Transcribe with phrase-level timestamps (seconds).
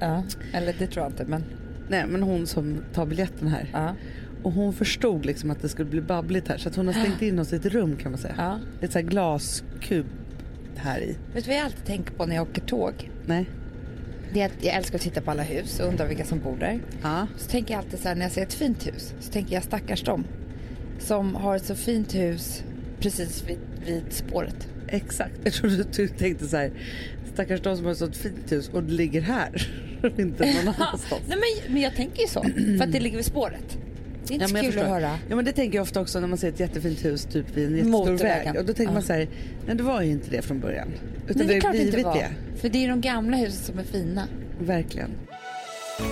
[0.00, 1.44] Ja, eller det tror jag inte men
[1.88, 3.70] Nej, men hon som tar biljetten här.
[3.72, 3.94] ja.
[4.42, 7.22] Och hon förstod liksom att det skulle bli babbligt här så att hon har stängt
[7.28, 8.34] in oss i ett rum kan man säga.
[8.38, 8.58] ja.
[8.80, 10.06] Ett så här glaskub
[10.78, 11.16] här i.
[11.34, 13.10] Vet du vad jag alltid tänker på när jag åker tåg?
[13.26, 13.46] Nej.
[14.32, 16.56] Det är att jag älskar att titta på alla hus och undra vilka som bor
[16.56, 16.80] där.
[17.02, 17.26] Ja.
[17.36, 19.62] Så tänker jag alltid så här när jag ser ett fint hus så tänker jag
[19.62, 20.24] stackars dem
[20.98, 22.62] som har ett så fint hus
[23.00, 24.68] precis vid, vid spåret.
[24.88, 25.34] Exakt.
[25.44, 26.70] Jag trodde du tänkte så här,
[27.34, 29.68] stackars de som har ett sånt fint hus och det ligger här.
[30.02, 31.22] och inte någon annanstans.
[31.28, 32.42] Nej men, men jag tänker ju så,
[32.78, 33.78] för att det ligger vid spåret.
[34.28, 35.18] Det är inte Ja, så jag kul att höra.
[35.28, 37.66] Ja men det tänker jag ofta också när man ser ett jättefint hus typ vid
[37.66, 38.48] en jättestor väg.
[38.58, 38.92] Och då tänker Ja.
[38.92, 39.28] man så här,
[39.66, 40.88] nej det var ju inte det från början.
[41.28, 42.14] Utan Nej, det är klart har det inte var.
[42.14, 42.28] det.
[42.60, 44.28] För det är de gamla husen som är fina.
[44.60, 45.10] Verkligen.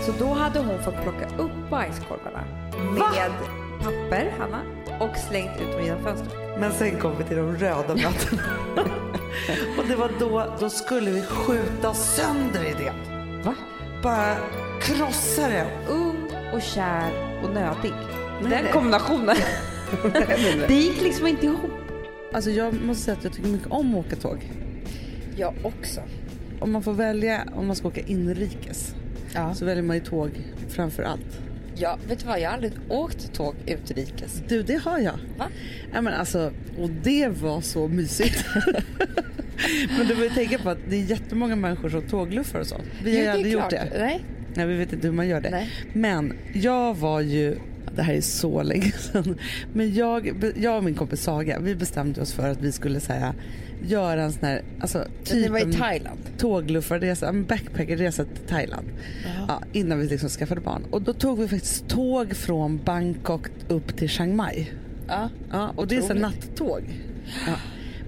[0.07, 2.45] Så då hade hon fått plocka upp bajskorvarna
[2.95, 3.31] med
[3.83, 4.61] papper, Hanna,
[5.01, 6.33] och slängt ut dem genom fönstret.
[6.61, 8.43] Men sen kom vi till de röda mötena.
[9.79, 12.95] och det var då, då skulle vi skjuta sönder idén.
[13.45, 13.55] Va?
[14.03, 14.37] Bara
[14.83, 15.67] krossa det.
[15.89, 16.24] Ung
[16.55, 17.11] och kär
[17.43, 17.93] och nödig.
[18.43, 19.37] Nej, Den kombinationen,
[20.69, 21.71] det gick liksom inte ihop.
[22.33, 24.51] Alltså jag måste säga att jag tycker mycket om att åka tåg.
[25.37, 26.01] Jag också.
[26.61, 28.95] Om man får välja om man ska åka inrikes
[29.35, 29.55] Ja.
[29.55, 30.31] så väljer man ju tåg
[30.69, 31.41] framför allt.
[31.77, 32.41] ja, vet du vad?
[32.41, 34.43] Jag har aldrig åkt tåg utrikes.
[34.49, 35.15] Du, det har jag.
[35.39, 35.47] Va?
[35.93, 38.45] Ja, men alltså, och det var så mysigt.
[39.99, 42.77] men du får tänka på att det är jättemånga människor som tågluffar och så.
[43.05, 43.71] Vi har ju aldrig gjort klart.
[43.71, 43.99] det.
[43.99, 44.25] Nej.
[44.55, 45.51] Nej, vi vet inte hur man gör det.
[45.51, 45.71] Nej.
[45.93, 47.57] Men jag var ju,
[47.97, 49.39] det här är så länge sedan,
[49.73, 53.35] men jag, jag och min kompis Saga, vi bestämde oss för att vi skulle säga
[53.87, 56.19] göra en sån här, alltså typ var i en Thailand.
[56.39, 58.87] tågluffarresa, en backpackerresa till Thailand.
[59.49, 60.83] Ja, innan vi liksom skaffade barn.
[60.91, 64.71] Och då tog vi faktiskt tåg från Bangkok upp till Chiang Mai.
[65.09, 65.29] Ja.
[65.51, 66.23] Ja, och det är så Otroligt.
[66.23, 66.83] nattåg.
[67.47, 67.55] Ja.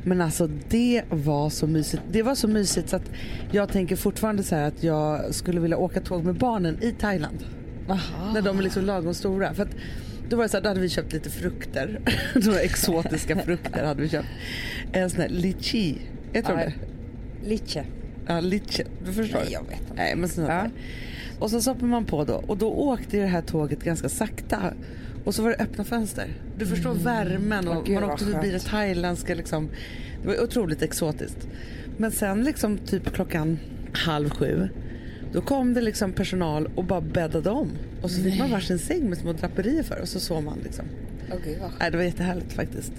[0.06, 2.02] Men alltså det var så mysigt.
[2.10, 3.10] Det var så mysigt så att
[3.50, 7.44] jag tänker fortfarande så att jag skulle vilja åka tåg med barnen i Thailand.
[7.88, 8.32] Aha.
[8.34, 9.54] När de är liksom lagom stora.
[9.54, 9.74] För att
[10.28, 12.00] då var det så här, då hade vi köpt lite frukter.
[12.34, 14.28] Några exotiska frukter hade vi köpt.
[14.92, 15.98] En sån här litchi.
[16.32, 17.48] Heter de Ja, det?
[17.48, 17.84] Liche.
[18.26, 18.84] Ja, litchi.
[19.06, 19.38] Du förstår?
[19.38, 19.94] Nej, jag vet inte.
[19.94, 20.66] Nej, men sånt Ja.
[21.38, 24.72] Och så stoppar man på då och då åkte det här tåget ganska sakta.
[25.26, 26.28] Och så var det öppna fönster.
[26.58, 29.68] Du förstår värmen Åh, och man åkte förbi det thailändska liksom.
[30.22, 31.48] Det var otroligt exotiskt.
[31.96, 33.58] Men sen liksom typ klockan
[33.92, 34.68] halv sju
[35.32, 37.70] då kom det liksom personal och bara bäddade om.
[38.02, 40.84] Och så fick man varsin säng med små draperier för och så sov man liksom.
[41.30, 41.40] Vad
[41.80, 42.92] Nej, det var jättehärligt faktiskt.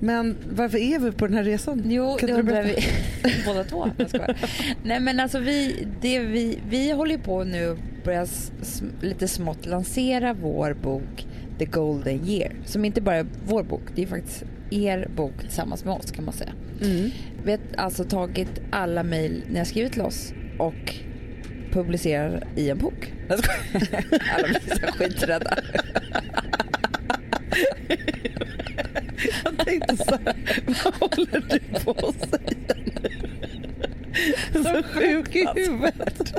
[0.00, 1.82] Men varför är vi på den här resan?
[1.86, 2.76] Jo, Kan det undrar vi
[3.46, 3.86] båda två.
[4.84, 7.76] Nej men alltså vi, det vi, vi håller på nu
[8.06, 11.26] s- s- lite smått lansera vår bok
[11.58, 12.52] The Golden Year.
[12.64, 16.24] Som inte bara är vår bok, det är faktiskt er bok tillsammans med oss kan
[16.24, 16.52] man säga.
[16.82, 17.10] Mm.
[17.44, 20.94] Vi har alltså tagit alla mejl ni har skrivit till oss och
[21.72, 23.12] publicerar i en bok.
[23.28, 24.04] Jag skojar.
[24.36, 25.54] Alla blir så skiträdda.
[29.68, 30.36] Tänkte så här,
[30.66, 33.10] vad håller du på att säga nu?
[34.62, 36.34] Så sjuk i huvudet.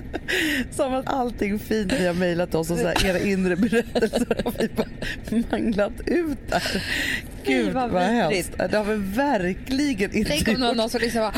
[0.71, 4.53] Som att allting fint ni har mejlat oss och så här, era inre berättelser har
[4.59, 4.87] vi bara
[5.51, 6.83] manglat ut där.
[7.45, 8.57] Gud vad vad, hemskt.
[8.57, 11.33] Det har vi verkligen inte Tänk om någon, någon som liksom bara,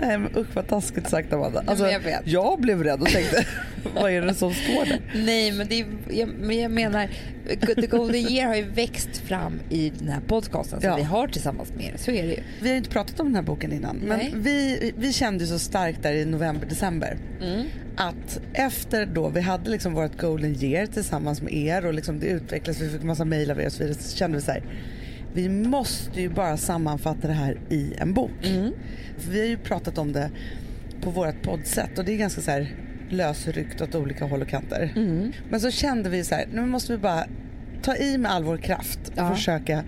[0.00, 1.60] Nej men usch vad taskigt sagt Amanda.
[1.60, 2.20] men Alltså, jag vet.
[2.24, 3.46] jag blev rädd och tänkte,
[3.94, 5.00] vad är det som står där?
[5.14, 7.08] Nej, men, det är, jag, men jag menar,
[7.80, 10.96] The Golden Year har ju växt fram i den här podcasten som Ja.
[10.96, 11.94] vi har tillsammans med er.
[11.96, 12.40] Så är det ju.
[12.60, 14.32] Vi har inte pratat om den här boken innan, men Nej.
[14.36, 17.18] vi, vi kände så starkt där i november, december
[17.96, 22.26] att efter då vi hade liksom vårt golden year tillsammans med er och liksom det
[22.26, 24.62] utvecklades, vi fick massa mejl av er och så vidare, så kände vi så här,
[25.36, 28.30] vi måste ju bara sammanfatta det här i en bok.
[29.18, 30.30] För vi har ju pratat om det
[31.00, 32.74] på vårt poddsätt och det är ganska så här
[33.10, 34.92] lösryckt åt olika håll och kanter.
[35.50, 37.24] Men så kände vi så här, nu måste vi bara
[37.82, 39.34] ta i med all vår kraft och Ja.
[39.34, 39.82] försöka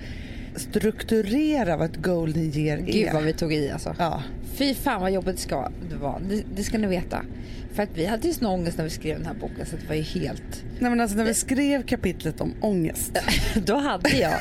[0.56, 3.12] strukturera vad ett golden year Gud är.
[3.12, 3.94] vad vi tog i alltså.
[3.98, 4.22] Ja.
[4.54, 6.18] Fy fan vad jobbigt det ska det vara.
[6.28, 7.22] Det, det ska ni veta.
[7.78, 9.88] För att vi hade ju sån ångest när vi skrev den här boken så det
[9.88, 10.64] var ju helt...
[10.78, 13.18] Nej, men alltså, när vi skrev kapitlet om ångest.
[13.66, 14.34] Då hade jag...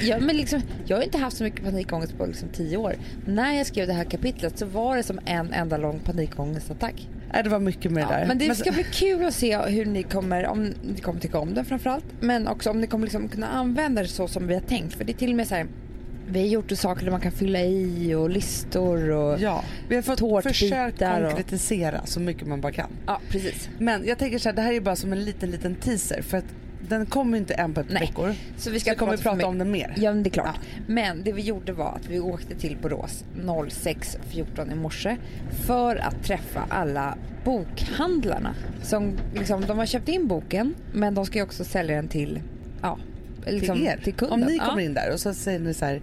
[0.00, 2.94] Jag, men liksom, jag har inte haft så mycket panikångest på liksom tio år.
[3.26, 7.08] När jag skrev det här kapitlet så var det som en enda lång panikångestattack.
[7.32, 8.26] Nej, det var mycket med det Ja, där.
[8.26, 11.38] men det Men- ska bli kul att se hur ni kommer, om ni kommer tycka
[11.38, 12.04] om den framförallt.
[12.20, 14.94] Men också om ni kommer liksom kunna använda det så som vi har tänkt.
[14.94, 15.66] För det är till och med så här,
[16.30, 19.40] Vi har gjort saker där man kan fylla i och listor och...
[19.40, 22.90] Ja, vi har fått försökt och- konkretisera så mycket man bara kan.
[23.06, 23.68] Ja, precis.
[23.78, 26.38] Men jag tänker så här, det här är bara som en liten, liten teaser för
[26.38, 26.44] att
[26.88, 28.34] den kommer ju inte än på ett par veckor.
[28.56, 29.94] Så vi Så ska jag kommer prata prata om det mer.
[29.96, 30.58] Ja, men det är klart.
[30.86, 35.16] Men det vi gjorde var att vi åkte till Borås 06.14 i morse
[35.66, 38.54] för att träffa alla bokhandlarna.
[38.82, 42.40] Som liksom, de har köpt in boken men de ska ju också sälja den till,
[42.82, 42.98] ja,
[43.46, 44.00] liksom, till er.
[44.04, 44.42] till kunden.
[44.42, 44.86] Om ni kommer ja.
[44.86, 46.00] in där och så säger ni så här.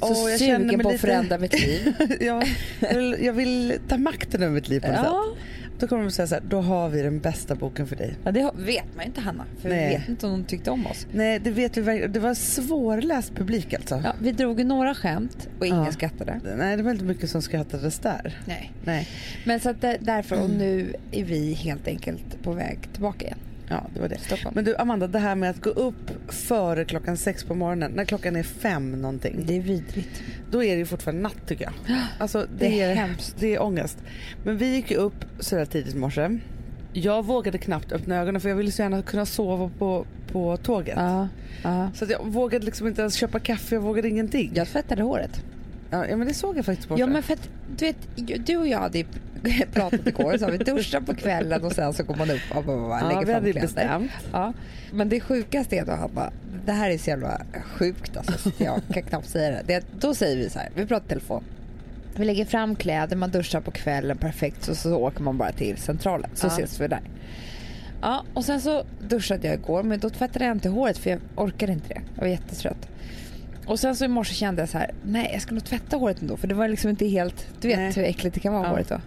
[0.00, 1.94] Så "Åh, jag sugen känner mig på att lite- förändra mitt liv.
[2.20, 2.42] ja,
[2.80, 5.24] jag, vill, jag vill ta makten över mitt liv på något Ja.
[5.34, 5.44] sätt.
[5.80, 8.14] Då kommer de säga så här, då har vi den bästa boken för dig.
[8.24, 9.44] Ja, det vet man inte Hanna.
[9.62, 9.88] För Nej.
[9.88, 11.06] vi vet inte om de tyckte om oss.
[11.12, 12.12] Nej, det vet vi verkligen.
[12.12, 14.00] Det var svårläst publik alltså.
[14.04, 15.92] Ja, vi drog några skämt och ingen Ja.
[15.92, 16.40] skrattade.
[16.56, 18.38] Nej, det var inte mycket som skrattades där.
[18.46, 18.72] Nej.
[18.84, 19.08] Nej,
[19.44, 23.38] Men så att där- därför, och nu är vi helt enkelt på väg tillbaka igen.
[23.70, 24.18] Ja det var det.
[24.18, 24.54] Stockholm.
[24.54, 28.04] Men du Amanda, det här med att gå upp före klockan sex på morgonen, när
[28.04, 29.44] klockan är fem någonting.
[29.46, 30.22] Det är vidrigt.
[30.50, 31.96] Då är det ju fortfarande natt tycker jag.
[32.18, 33.34] Alltså, det, Det är är, hemskt.
[33.38, 33.98] Det är ångest.
[34.44, 36.38] Men vi gick ju upp sådär tidigt i morse.
[36.92, 40.94] Jag vågade knappt öppna ögonen för jag ville så gärna kunna sova på, på tåget.
[40.96, 41.28] Ja,
[41.62, 41.90] ja.
[41.94, 44.52] Så jag vågade liksom inte ens köpa kaffe, jag vågade ingenting.
[44.54, 45.44] Jag tvättade håret.
[45.90, 47.00] Ja, men det såg jag faktiskt morse.
[47.00, 47.96] Ja men för att du vet,
[48.46, 49.04] du och jag hade
[49.72, 53.00] pratat igår så vi duschar på kvällen och sen så går man upp och bara,
[53.00, 53.60] Ja, lägger fram kläder.
[53.60, 54.10] bestämt.
[54.32, 54.52] Ja.
[54.92, 56.30] Men det sjukaste är då han bara,
[56.66, 59.62] det här är så jävla sjukt alltså, så jag kan knappt säga det.
[59.66, 59.84] det.
[60.00, 61.44] Då säger vi så här, vi pratar telefon.
[62.16, 65.76] Vi lägger fram kläder, man duschar på kvällen perfekt så, så åker man bara till
[65.76, 66.50] centralen så Ja.
[66.50, 67.00] ses vi där.
[68.02, 71.18] Ja, och sen så duschade jag igår men då tvättade jag inte håret för jag
[71.36, 72.00] orkade inte det.
[72.14, 72.88] Jag var jättetrött.
[73.66, 76.20] Och sen så i morse kände jag så här, nej jag ska nog tvätta håret
[76.22, 77.92] ändå för det var liksom inte helt, du vet Nej.
[77.92, 78.70] hur äckligt det kan vara Ja.
[78.70, 79.00] håret då.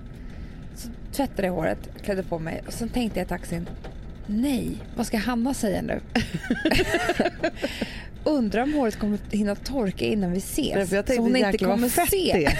[1.11, 3.69] Så tvättade jag håret, klädde på mig och sen tänkte jag i taxin,
[4.25, 5.99] nej vad ska Hanna säga nu?
[8.23, 10.75] Undrar om håret kommer hinna torka innan vi ses.
[10.75, 12.45] Nej, jag så tänkte hon inte kommer se.
[12.45, 12.59] är.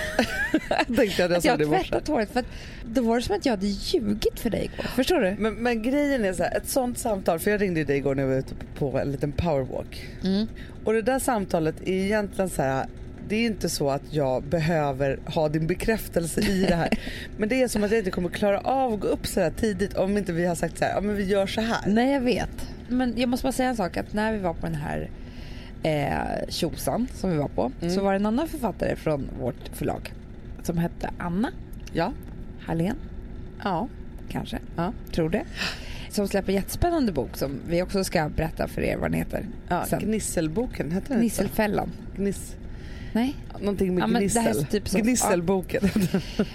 [0.95, 2.45] tänkte jag när jag Att jag tvättat håret för att
[2.85, 4.83] då var det som att jag hade ljugit för dig igår.
[4.83, 5.35] Förstår du?
[5.39, 8.23] Men, men grejen är så här, ett sånt samtal, för jag ringde dig igår när
[8.23, 10.07] jag var ute på en liten powerwalk.
[10.23, 10.47] Mm.
[10.83, 12.85] Och det där samtalet är egentligen så här,
[13.31, 16.89] det är inte så att jag behöver ha din bekräftelse i det här.
[17.37, 19.51] men det är som att jag inte kommer klara av att gå upp så här
[19.51, 21.79] tidigt om inte vi har sagt så här, ja men vi gör så här.
[21.87, 22.49] Nej, jag vet.
[22.87, 23.97] Men jag måste bara säga en sak.
[23.97, 25.09] Att när vi var på den här
[25.83, 27.93] eh, tjosan som vi var på Mm.
[27.95, 30.13] så var det en annan författare från vårt förlag
[30.63, 31.51] som hette Anna
[31.93, 32.13] Ja.
[32.65, 32.95] Hallén,
[33.63, 33.87] Ja.
[34.29, 34.59] kanske.
[34.75, 34.93] Ja.
[35.11, 35.43] Tror det.
[36.09, 39.45] Som släpper jättespännande bok som vi också ska berätta för er vad den heter.
[39.69, 39.85] ja.
[39.85, 39.99] sen.
[39.99, 41.19] Gnisselboken, heter den?
[41.19, 41.89] Gnisselfällan.
[42.15, 42.55] Gniss...
[43.11, 43.35] Nej.
[43.59, 44.65] Någonting med Ja, gnissel.
[44.65, 45.89] typ som- Gnisselboken.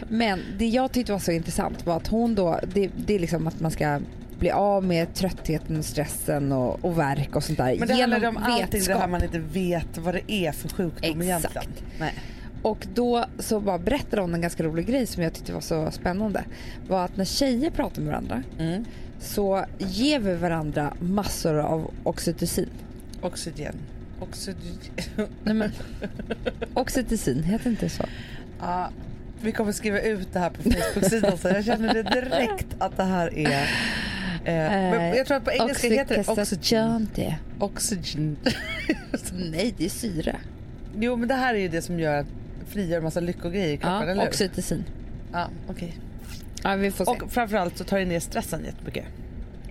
[0.08, 3.46] Men det jag tyckte var så intressant var att hon då, det, det är liksom
[3.46, 4.00] att man ska
[4.38, 7.76] bli av med tröttheten, stressen och, och värk och sånt där.
[7.78, 11.20] Men det handlar om allting det här man inte vet vad det är för sjukdom
[11.22, 11.22] Exakt.
[11.56, 11.66] egentligen.
[12.00, 12.14] Nej.
[12.62, 15.90] Och då så bara berättade hon en ganska rolig grej som jag tyckte var så
[15.90, 16.44] spännande.
[16.88, 18.84] Var att när tjejer pratar med varandra Mm.
[19.20, 22.68] så ger vi varandra massor av oxytocin.
[23.20, 23.74] Oxygen.
[25.42, 25.72] Men,
[26.74, 28.04] oxytocin, heter inte så?
[28.60, 28.90] Ja,
[29.42, 33.04] vi kommer skriva ut det här på Facebook-sidan så jag känner det direkt att det
[33.04, 33.62] här är...
[34.44, 37.08] Eh, men jag tror att på engelska heter det oxygen.
[37.58, 38.36] Oxytocin.
[39.12, 39.50] Oxygen.
[39.50, 40.36] Nej, det är syre.
[40.98, 42.26] Jo men det här är ju det som gör att
[42.68, 44.28] frigör massa lyckogrejer i kroppen, eller Ja, hur?
[44.28, 44.84] oxytocin.
[45.32, 45.98] Ja, okej.
[46.62, 47.10] Ja, vi får se.
[47.10, 49.04] Och framförallt så tar det ner stressen jättemycket.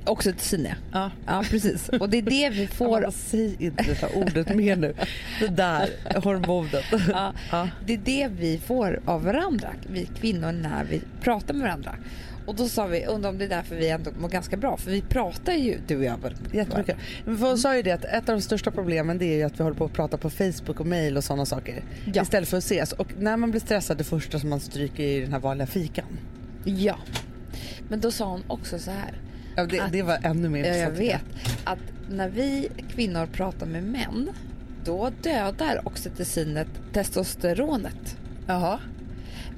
[0.06, 0.76] Oxytocin, ja.
[0.92, 1.12] Ja.
[1.26, 1.90] Ja, precis.
[1.90, 2.86] Och det är det vi får.
[2.88, 4.94] Amanda, säg inte det ordet mer nu.
[5.40, 5.90] Det där
[6.24, 6.86] hormonet.
[7.12, 7.70] Ja, Ja.
[7.86, 11.96] Det är det vi får av varandra, vi kvinnor, när vi pratar med varandra.
[12.46, 14.78] Och då sa vi, undrar om det är därför vi ändå mår ganska bra.
[14.78, 16.56] För vi pratar ju, du och jag, väldigt mycket.
[16.56, 16.98] Jättemycket.
[17.26, 19.60] Men hon sa ju det att ett av de största problemen det är ju att
[19.60, 21.84] vi håller på att prata på Facebook och mail och sådana saker.
[22.14, 22.22] Ja.
[22.22, 22.92] Istället för att ses.
[22.92, 25.68] Och när man blir stressad det första som man stryker är ju den här vanliga
[25.68, 26.06] fikan.
[26.66, 26.96] Ja.
[27.90, 29.14] Men då sa hon också så här.
[29.56, 31.22] Ja, det, Att- det var ännu mer jag intressant, tycker vet.
[31.64, 34.30] Att när vi kvinnor pratar med män,
[34.84, 38.18] då dödar oxytocinet testosteronet.
[38.48, 38.80] Jaha.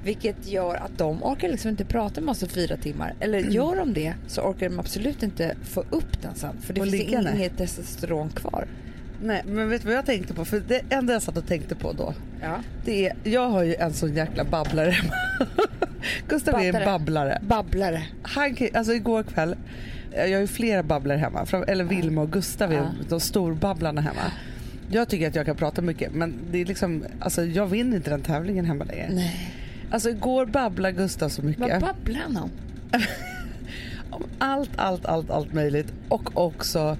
[0.04, 3.14] Vilket gör att de orkar liksom inte prata med oss i fyra timmar.
[3.20, 6.56] Eller gör de det så orkar de absolut inte få upp den sen.
[6.60, 7.02] För det Och finns
[7.34, 8.66] inget testosteron kvar.
[9.22, 10.44] Nej men vet du vad jag tänkte på?
[10.44, 12.14] För det enda jag satt och tänkte på då.
[12.42, 12.62] Ja.
[12.84, 14.96] Det är, jag har ju en sån jäkla babblare.
[16.28, 17.38] Gustav är en babblare.
[17.42, 18.02] Babblare.
[18.22, 19.56] Han, alltså igår kväll,
[20.14, 21.46] jag har ju flera babblare hemma.
[21.66, 22.86] Eller Vilma och Gustav är Ja.
[23.08, 24.20] de storbabblarna hemma.
[24.90, 28.10] Jag tycker att jag kan prata mycket men det är liksom, alltså jag vinner inte
[28.10, 29.08] den tävlingen hemma längre.
[29.12, 29.54] Nej.
[29.90, 31.80] Alltså igår babblade Gustav så Vad mycket.
[31.80, 32.50] babblar han om?
[34.10, 35.92] Om allt, allt, allt, allt möjligt.
[36.08, 36.96] Och också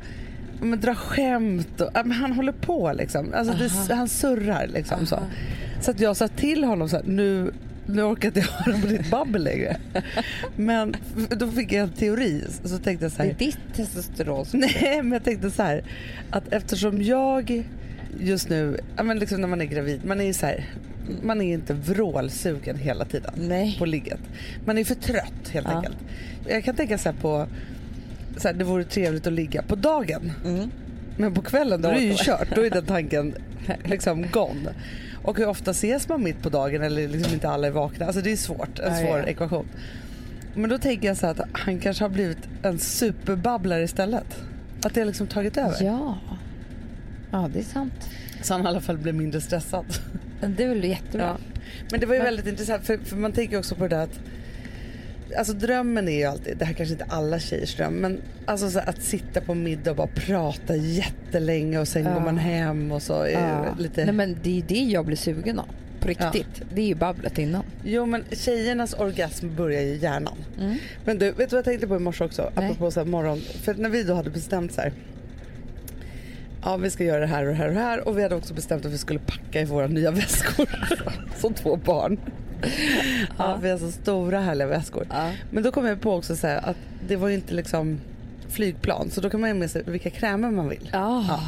[0.62, 3.34] men, dra skämt och, men han håller på liksom.
[3.34, 3.54] Alltså
[3.88, 5.18] det, han surrar liksom så.
[5.80, 7.52] Så att jag sa till honom så här, nu,
[7.88, 9.76] nu orkar inte jag höra på ditt babbel längre.
[10.56, 10.94] Men
[11.30, 12.44] då fick jag en teori.
[12.64, 15.82] Så tänkte jag så Det här, är ditt testosteron Nej, men jag tänkte så här
[16.30, 17.64] att eftersom jag
[18.20, 20.64] just nu, men liksom när man är gravid, man är ju så här,
[21.22, 23.76] man är inte vrålsugen hela tiden Nej.
[23.78, 24.20] på ligget.
[24.64, 25.76] Man är för trött helt Ja.
[25.76, 25.96] enkelt.
[26.48, 27.46] Jag kan tänka så här på,
[28.36, 30.32] så här, det vore trevligt att ligga på dagen.
[30.44, 30.70] Mm.
[31.16, 33.34] Men på kvällen då är det ju kört, då är den tanken
[33.84, 34.74] liksom gone.
[35.28, 38.06] Och hur ofta ses man mitt på dagen eller liksom inte alla är vakna?
[38.06, 39.24] Alltså det är svårt, en Ja, svår ja.
[39.24, 39.68] ekvation.
[40.54, 44.36] Men då tänker jag så att han kanske har blivit en superbabblare istället.
[44.82, 45.82] Att det har liksom tagit över.
[45.82, 46.18] Ja.
[47.30, 48.10] Ja, det är sant.
[48.42, 49.84] Så han i alla fall blir mindre stressad.
[50.56, 51.36] Det är väl jättebra.
[51.90, 54.20] Men det var ju väldigt intressant för, för man tänker också på det där att
[55.36, 58.78] Alltså drömmen är ju alltid, det här kanske inte alla tjejers dröm men alltså så
[58.78, 62.14] att sitta på middag och bara prata jättelänge och sen Ja.
[62.14, 63.66] går man hem och så Ja.
[63.78, 65.66] lite Nej, men det är det jag blir sugen av.
[66.00, 66.62] På riktigt.
[66.74, 67.62] Det är ju babblet innan.
[67.84, 70.36] Jo men tjejernas orgasm börjar ju i hjärnan.
[70.60, 70.76] Mm.
[71.04, 72.50] Men du, vet du vad jag tänkte på i morse också?
[72.56, 72.64] Nej.
[72.64, 73.40] Apropå så här morgon.
[73.40, 74.92] För när vi då hade bestämt så här.
[76.62, 78.08] Ja vi ska göra det här och det här och det här.
[78.08, 80.68] Och vi hade också bestämt att vi skulle packa i våra nya väskor.
[81.36, 82.18] Som två barn.
[83.38, 85.06] Ja, vi har så stora härliga väskor.
[85.10, 85.30] Ja.
[85.50, 86.76] Men då kom jag på också så här att
[87.08, 88.00] det var ju inte liksom
[88.48, 89.10] flygplan.
[89.10, 90.90] Så då kan man ha med sig vilka krämer man vill.
[90.92, 91.40] Ja.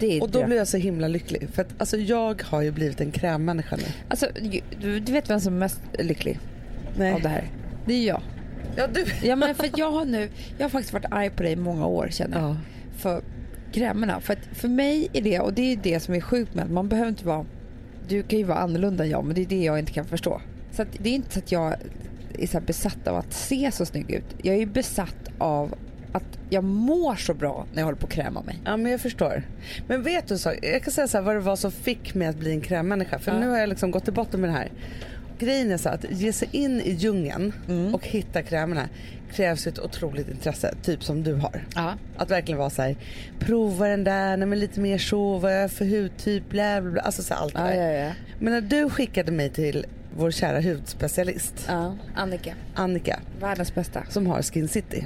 [0.00, 0.46] Det är Och då dröm.
[0.48, 1.48] blev jag så himla lycklig.
[1.52, 3.82] För att alltså jag har ju blivit en krämmänniska nu.
[4.08, 6.38] Alltså, ju- du, du vet vem som är mest lycklig
[6.96, 7.12] Nej.
[7.12, 7.44] av det här?
[7.86, 8.20] Det är jag.
[8.76, 9.04] Ja du.
[9.22, 10.28] Ja, men för jag har nu,
[10.58, 12.50] jag har faktiskt varit arg på dig i många år känner jag.
[12.50, 12.56] Ja.
[12.98, 13.22] För
[13.72, 14.20] krämerna.
[14.20, 16.70] För att för mig är det, och det är det som är sjukt med att
[16.70, 17.46] man behöver inte vara,
[18.08, 20.40] du kan ju vara annorlunda än jag men det är det jag inte kan förstå.
[20.72, 21.74] Så att det är inte så att jag
[22.38, 24.24] är så besatt av att se så snygg ut.
[24.42, 25.74] Jag är besatt av
[26.12, 28.58] att jag mår så bra när jag håller på att kräma mig.
[28.64, 29.42] Ja men jag förstår.
[29.88, 32.28] Men vet du så, jag kan säga så här, vad det var som fick mig
[32.28, 33.18] att bli en krämmänniska.
[33.18, 33.38] För Ja.
[33.38, 34.70] nu har jag liksom gått till botten med det här.
[35.38, 37.94] Grejen är så att ge sig in i djungeln Mm.
[37.94, 38.88] och hitta krämerna
[39.32, 41.64] krävs ett otroligt intresse, typ som du har.
[41.74, 41.94] Ja.
[42.16, 42.96] Att verkligen vara så här,
[43.38, 46.90] prova den där, nej men lite mer så, vad är jag för hudtyp, bla bla
[46.90, 47.02] bla.
[47.02, 47.92] Alltså så här, allt det Ja, där.
[47.92, 48.12] ja, ja.
[48.40, 51.96] Men när du skickade mig till vår kära hudspecialist, ja.
[52.14, 54.02] Annika, Annika, världens bästa.
[54.08, 55.04] som har Skin City.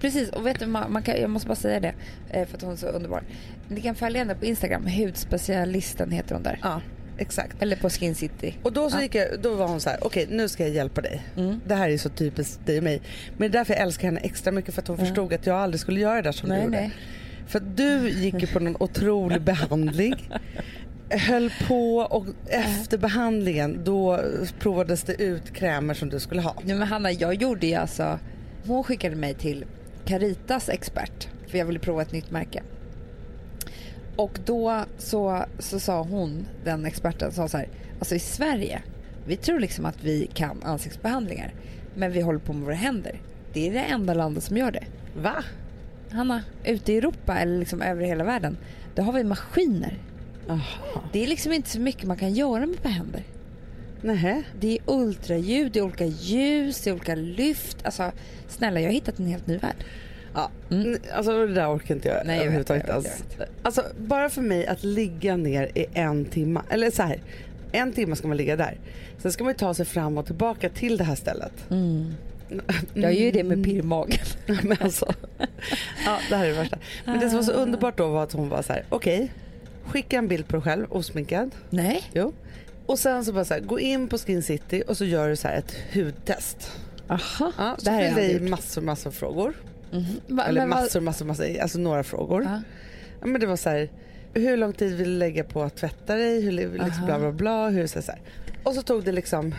[0.00, 1.92] Precis, och vet du, man, man kan, jag måste bara säga det
[2.30, 3.22] eh, för att hon är så underbar.
[3.68, 6.58] Ni kan följa henne på Instagram, hudspecialisten heter hon där.
[6.62, 6.80] Ja,
[7.18, 7.62] exakt.
[7.62, 8.54] Eller på Skin City.
[8.62, 9.08] Och då, så Ja.
[9.12, 11.22] jag, då var hon så här, okej nu ska jag hjälpa dig.
[11.36, 11.60] Mm.
[11.66, 13.02] Det här är så typiskt dig och mig.
[13.30, 15.56] Men det är därför jag älskar henne extra mycket för att hon förstod att jag
[15.56, 16.76] aldrig skulle göra det där som Nej, du gjorde.
[16.80, 16.90] nej.
[17.46, 20.14] För att du gick ju på någon otrolig behandling.
[21.10, 24.20] Höll på och efter behandlingen då
[24.58, 26.54] provades det ut krämer som du skulle ha.
[26.64, 28.18] Nej, men Hanna, jag gjorde ju alltså...
[28.66, 29.64] Hon skickade mig till
[30.04, 32.62] Caritas expert för jag ville prova ett nytt märke.
[34.22, 38.82] Och då så, så sa hon, den experten, sa så här, alltså i Sverige,
[39.26, 41.54] vi tror liksom att vi kan ansiktsbehandlingar,
[41.94, 43.20] men vi håller på med våra händer.
[43.52, 44.84] Det är det enda landet som gör det.
[45.16, 45.44] Va?
[46.10, 48.56] Hanna, ute i Europa eller liksom över hela världen,
[48.94, 49.98] då har vi maskiner.
[50.48, 50.60] Jaha.
[51.12, 53.22] Det är liksom inte så mycket man kan göra med på händer.
[54.02, 54.42] Nähä.
[54.60, 57.76] Det är ultraljud, det är olika ljus, det är olika lyft.
[57.84, 58.12] Alltså,
[58.48, 59.84] snälla, jag har hittat en helt ny värld.
[60.34, 60.98] Ja, Mm.
[61.14, 64.28] alltså det där orkar inte jag Nej, jag vet, överhuvudtaget jag vet, jag Alltså bara
[64.28, 67.22] för mig att ligga ner i en timme, eller så här,
[67.72, 68.76] en timme ska man ligga där.
[69.18, 71.52] Sen ska man ta sig fram och tillbaka till det här stället.
[71.70, 72.14] Mm.
[72.94, 74.18] Jag gör ju det med pirr i magen.
[74.62, 75.14] Men alltså,
[76.06, 76.78] ja, det här är det värsta.
[77.04, 79.32] Men det som var så underbart då var att hon var så här: okej,
[79.86, 81.50] skicka en bild på dig själv osminkad.
[81.70, 82.02] Nej.
[82.12, 82.32] Jo.
[82.86, 85.36] Och sen så bara så här, gå in på Skin City och så gör du
[85.36, 86.72] så här ett hudtest.
[87.08, 89.54] Aha, Ja, så det här har jag massor, massor frågor.
[89.92, 90.04] Mhm.
[90.36, 92.42] Va- Eller massor, massor, massor, alltså några frågor.
[92.44, 92.62] Ja.
[93.20, 93.88] Ja, men det var så här,
[94.34, 96.40] hur lång tid vill du lägga på att tvätta dig?
[96.40, 97.68] Hur, liksom bla bla bla.
[97.68, 98.20] Hur, så här.
[98.62, 99.54] Och så tog det liksom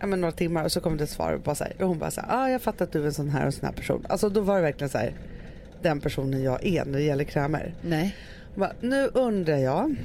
[0.00, 1.32] ja, men några timmar och så kom det ett svar.
[1.32, 3.06] Och, bara så här, och hon bara så här, ah, jag fattar att du är
[3.06, 4.06] en sån här och sån här person.
[4.08, 5.12] Alltså då var det verkligen så här,
[5.82, 7.74] den personen jag är när det gäller krämer.
[7.82, 8.16] Nej.
[8.54, 9.96] Bara, nu undrar jag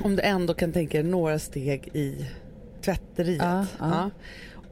[0.00, 2.26] om du ändå kan tänka dig några steg i
[2.82, 3.42] tvätteriet.
[3.42, 4.10] Ja, ja.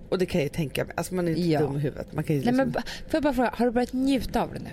[0.09, 0.95] Och det kan jag ju tänka mig.
[0.97, 1.61] Alltså man är inte Ja.
[1.61, 2.13] dum i huvudet.
[2.13, 2.57] Man kan ju Nej, liksom...
[2.57, 4.71] men, ba- får jag bara fråga, har du börjat njuta av det nu?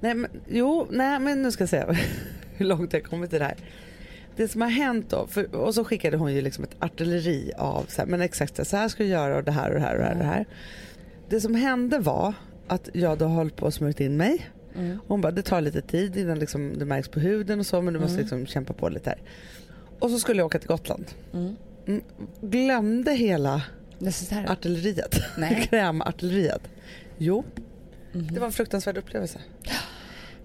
[0.00, 1.96] Nej, men, jo, nej men nu ska jag säga
[2.56, 3.56] hur långt jag har kommit i det här.
[4.36, 7.84] Det som har hänt då, för, och så skickade hon ju liksom ett artilleri av
[7.88, 9.92] så här, men exakt så här ska du göra och det här och det här
[9.94, 10.12] och det här.
[10.12, 10.46] Och det, här.
[11.28, 12.34] det som hände var
[12.66, 14.46] att jag då höll på att smörjt in mig.
[14.76, 14.98] Mm.
[15.06, 17.94] Hon bara, det tar lite tid innan liksom det märks på huden och så men
[17.94, 18.22] du måste Mm.
[18.22, 19.18] liksom kämpa på lite här.
[19.98, 21.04] Och så skulle jag åka till Gotland.
[21.32, 21.56] Mm.
[21.86, 22.02] Mm,
[22.40, 23.62] glömde hela
[24.04, 24.48] Necessären?
[24.48, 25.66] artilleriet, Nej.
[25.70, 26.62] krämartilleriet.
[27.18, 27.44] Jo,
[28.12, 28.34] Mhm.
[28.34, 29.38] det var en fruktansvärd upplevelse.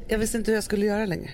[0.08, 1.30] jag visste inte hur jag skulle göra längre.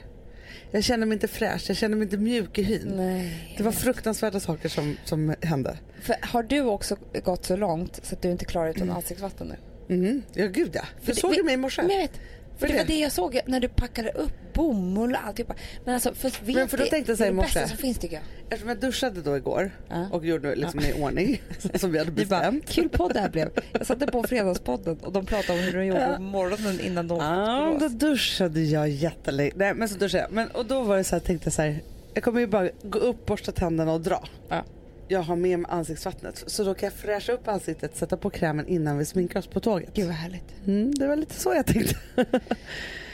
[0.71, 2.93] Jag kände mig inte fräsch, jag kände mig inte mjuk i hyn.
[2.95, 3.53] Nej.
[3.57, 5.77] Det var fruktansvärda saker som, som hände.
[6.01, 9.95] För har du också gått så långt så att du inte klarar utan ansiktsvatten nu?
[9.95, 10.23] Mhm.
[10.33, 10.81] Ja, gud ja.
[10.99, 11.81] Du För det- såg ju men- mig i morse.
[11.81, 12.19] Men jag vet.
[12.57, 12.93] För det var det?
[12.99, 15.55] jag såg när du packade upp bomull och alltihopa.
[15.85, 17.59] Men alltså, för, vet Men för då tänkte jag så här är i det morse.
[17.59, 18.23] bästa som finns tycker jag.
[18.49, 20.07] Eftersom jag duschade då igår Ja.
[20.11, 21.41] och gjorde liksom i ordning
[21.75, 22.69] som vi hade Vi bara, bestämt.
[22.69, 23.49] kul podd det här blev.
[23.71, 27.17] Jag satte på Fredagspodden och de pratade om hur de gjorde på morgonen innan de
[27.17, 29.51] Ja, då duschade jag jättelänge.
[29.55, 30.31] Nej, men så duschade jag.
[30.31, 31.81] Men, och då var det så här, tänkte jag så här,
[32.13, 34.23] jag kommer ju bara gå upp, borsta tänderna och dra.
[34.49, 34.63] Ja.
[35.07, 36.43] Jag har med mig ansiktsvattnet.
[36.47, 39.59] Så då kan jag fräscha upp ansiktet, sätta på krämen innan vi sminkar oss på
[39.59, 39.89] tåget.
[39.93, 40.55] Gud vad härligt.
[40.67, 41.95] Mm, det var lite så jag tänkte.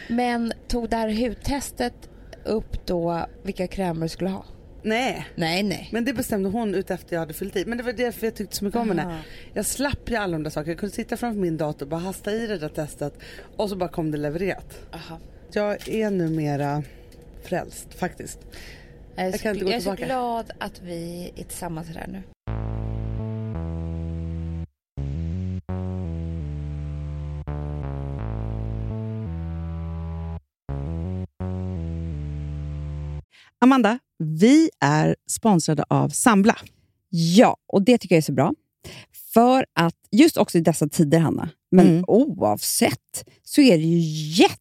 [0.08, 2.10] Men tog det här hudtestet
[2.44, 4.46] upp då vilka krämer du skulle ha?
[4.84, 5.90] Nej, Nej, nej.
[5.92, 7.66] men det bestämde hon ut efter jag hade fyllt i.
[7.66, 9.20] Men det var därför jag tyckte så mycket om henne.
[9.54, 10.72] Jag slapp ju alla de där sakerna.
[10.72, 13.14] Jag kunde sitta framför min dator och bara hasta i det där testet
[13.58, 14.80] och så bara kom det levererat.
[14.94, 15.20] Aha.
[15.52, 16.84] Jag är numera
[17.44, 18.40] frälst faktiskt.
[19.16, 20.06] Jag är, Jag så, kan inte gå jag är så tillbaka.
[20.06, 22.24] glad att vi är tillsammans här nu.
[33.60, 36.56] Amanda, vi är sponsrade av Sambla.
[37.10, 38.54] Ja, och det tycker jag är så bra.
[39.34, 42.04] För att just också i dessa tider, Hanna, men Mm.
[42.08, 44.00] oavsett, så är det ju
[44.42, 44.61] jätte,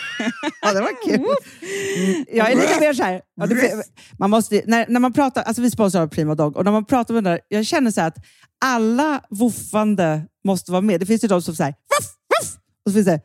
[0.61, 1.15] Ja, det var kul.
[1.19, 3.21] Mm, Jag är lite mer så här.
[3.35, 3.83] Ja, det,
[4.19, 7.13] man måste, när, när man pratar, alltså vi sponsrar Prima Dog och när man pratar
[7.13, 8.17] med den där, jag känner så här att
[8.65, 10.99] alla woofande måste vara med.
[10.99, 12.09] Det finns ju de som säger voff,
[12.41, 13.21] voff, och så finns det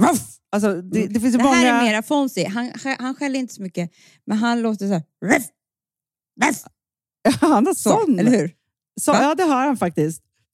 [0.00, 0.20] voff.
[0.52, 1.56] Alltså, det, det finns ju Det många...
[1.56, 2.48] här är mera Fonzie.
[2.48, 3.90] Han, han skäller inte så mycket,
[4.26, 5.02] men han låter så här...
[5.24, 5.46] Ruff,
[6.44, 6.56] ruff,
[7.40, 8.18] Han har så, sån.
[8.18, 8.50] eller hur?
[9.00, 10.22] Så, ja, det har han faktiskt.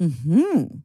[0.00, 0.84] 嗯哼。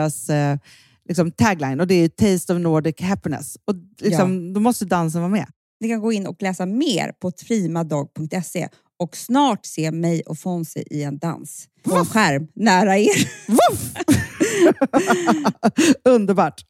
[0.01, 0.57] deras eh,
[1.07, 3.57] liksom, tagline och det är Taste of Nordic Happiness.
[3.65, 4.53] Och liksom, ja.
[4.53, 5.47] Då måste dansen vara med.
[5.79, 10.83] Ni kan gå in och läsa mer på trimadag.se och snart se mig och Fonzie
[10.91, 13.29] i en dans på en skärm nära er.
[16.09, 16.61] Underbart!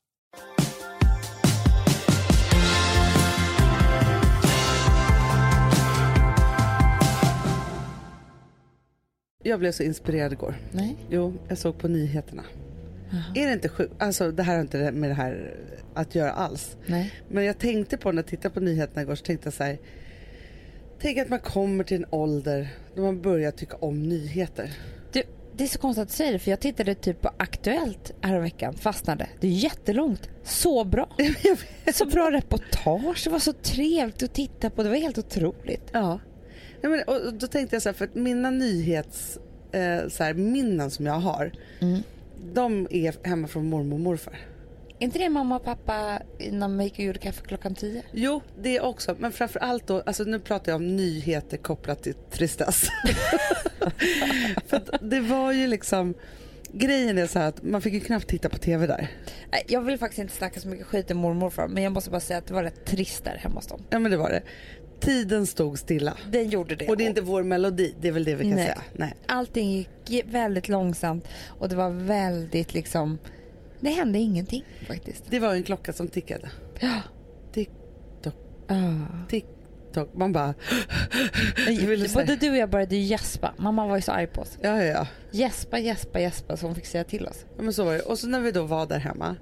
[9.44, 10.56] Jag blev så inspirerad igår.
[10.72, 10.98] Nej.
[11.10, 12.44] Jo, jag såg på nyheterna
[13.36, 13.93] är det inte sjukt?
[13.97, 15.56] Alltså det här har inte med det här
[15.93, 16.78] att göra alls.
[16.86, 17.13] Nej.
[17.30, 19.78] Men jag tänkte på när jag tittade på nyheterna igår så tänkte jag så här.
[21.02, 24.71] Tänk att man kommer till en ålder då man börjar tycka om nyheter.
[25.12, 25.24] Du,
[25.58, 28.74] det är så konstigt att du säger det för jag tittade typ på Aktuellt häromveckan,
[28.74, 29.30] fastnade.
[29.39, 30.30] Det är jättelångt.
[30.43, 31.10] Så bra.
[31.93, 34.84] Så bra reportage, det var så trevligt att titta på.
[34.84, 35.89] Det var helt otroligt.
[35.91, 36.19] Ja.
[36.82, 39.39] ja men, och då tänkte jag så här, för att mina nyhets
[39.71, 41.52] eh, så här, minnen som jag har.
[42.54, 44.39] De är hemma från mormor och morfar.
[45.01, 48.04] Är inte det mamma och pappa innan vi gick och gjorde kaffe klockan tio?
[48.12, 49.15] Jo, det också.
[49.19, 52.82] Men framför allt då, alltså nu pratar jag om nyheter kopplat till tristess.
[54.67, 56.13] För det var ju liksom,
[56.71, 59.08] grejen är så här att man fick ju knappt titta på tv där.
[59.67, 62.39] Jag vill faktiskt inte snacka så mycket skit om mormor men jag måste bara säga
[62.39, 63.84] att det var rätt trist där hemma hos dem.
[63.89, 64.41] Ja men det var det.
[65.02, 66.18] Tiden stod stilla.
[66.32, 66.88] Den gjorde det.
[66.88, 68.66] Och det är inte vår melodi, det är väl det vi kan Nej.
[68.66, 68.82] säga.
[68.94, 69.14] Nej.
[69.26, 73.18] Allting gick väldigt långsamt och det var väldigt liksom...
[73.80, 75.24] Det hände ingenting faktiskt.
[75.30, 76.50] Det var en klocka som tickade.
[76.80, 77.02] Ja.
[77.54, 77.70] Tick,
[78.68, 79.28] Ah.
[79.30, 79.46] tick,
[79.94, 80.10] tock.
[80.14, 80.54] Man bara...
[82.14, 83.54] Både du och jag började gäspa.
[83.58, 84.58] Mamma var ju så arg på oss.
[84.62, 85.08] Ja, ja, ja.
[85.32, 87.46] Gäspa, gäspa, gäspa så hon fick säga till oss.
[87.58, 88.00] Ja men så var det.
[88.00, 89.36] Och så när vi då var där hemma.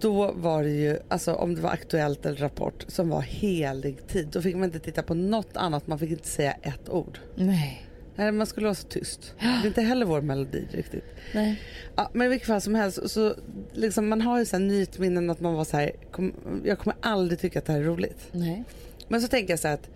[0.00, 4.28] Då var det ju, alltså om det var Aktuellt eller Rapport som var helig tid.
[4.32, 7.18] Då fick man inte titta på något annat, man fick inte säga ett ord.
[7.34, 7.82] Nej.
[8.16, 9.34] Nej, man skulle vara så tyst.
[9.38, 11.04] Det är inte heller vår melodi riktigt.
[11.34, 11.60] Nej.
[11.96, 13.34] Ja, men i vilket fall som helst, så
[13.72, 16.32] liksom, man har ju så här nytminnen att man var så här, kom,
[16.64, 18.28] jag kommer aldrig tycka att det här är roligt.
[18.32, 18.64] Nej.
[19.08, 19.88] Men så tänker jag så här att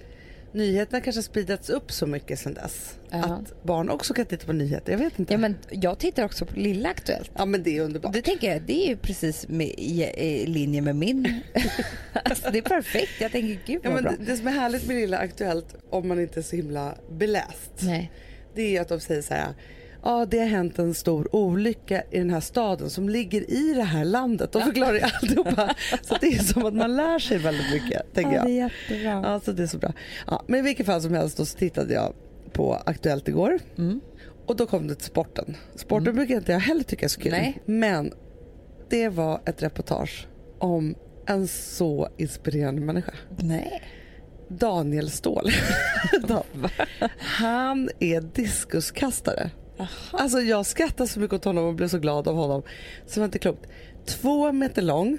[0.53, 2.95] nyheterna kanske har speedats upp så mycket sedan dess.
[3.11, 3.19] Ja.
[3.19, 5.33] Att barn också kan titta på nyheter, jag vet inte.
[5.33, 7.31] Ja, men jag tittar också på Lilla Aktuellt.
[7.37, 8.13] ja men det är underbart.
[8.13, 11.41] Det tänker jag, det är ju precis med, i, i linje med min.
[12.25, 13.13] alltså, det är perfekt.
[13.21, 14.13] Jag tänker, gud Ja, vad men bra.
[14.19, 17.73] det, det som är härligt med Lilla Aktuellt om man inte är så himla beläst.
[17.81, 18.11] Nej.
[18.55, 19.55] Det är att de säger så här.
[20.03, 23.83] Ja, det har hänt en stor olycka i den här staden som ligger i det
[23.83, 24.53] här landet.
[24.53, 25.75] De förklarar ju alltihopa.
[26.03, 29.21] Så det är som att man lär sig väldigt mycket, tänker Ja, det är jättebra.
[29.25, 29.93] Ja, så det är så bra.
[30.27, 32.15] Ja, men i vilket fall som helst då så tittade jag
[32.53, 33.59] på Aktuellt igår.
[33.79, 34.01] Mm.
[34.47, 35.57] Och då kom det till sporten.
[35.75, 37.33] Sporten brukar inte jag heller tycka är så kul.
[37.33, 37.63] Nej.
[37.65, 38.13] Men
[38.89, 40.27] det var ett reportage
[40.59, 40.95] om
[41.27, 43.13] en så inspirerande människa.
[43.39, 43.83] Nej.
[44.49, 45.51] Daniel Ståhl.
[47.19, 49.51] Han är diskuskastare.
[50.12, 52.62] Alltså jag skrattar så mycket åt honom och blev så glad av honom.
[53.07, 53.66] Så det var inte klokt.
[54.07, 55.19] Två meter lång,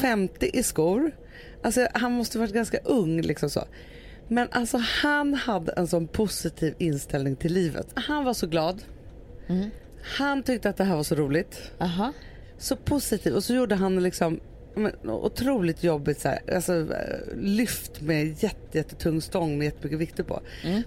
[0.00, 1.10] 50 i skor.
[1.62, 3.64] Alltså han måste varit ganska ung liksom så.
[4.28, 7.86] Men alltså han hade en sån positiv inställning till livet.
[7.94, 8.82] Han var så glad.
[10.18, 12.12] Han tyckte att det här var så roligt Aha.
[12.58, 14.40] så positiv och så gjorde han liksom
[14.74, 20.22] men, otroligt jobbigt så här, alltså, eh, lyft med jätte, jättetung stång med jättemycket vikter
[20.24, 20.40] på.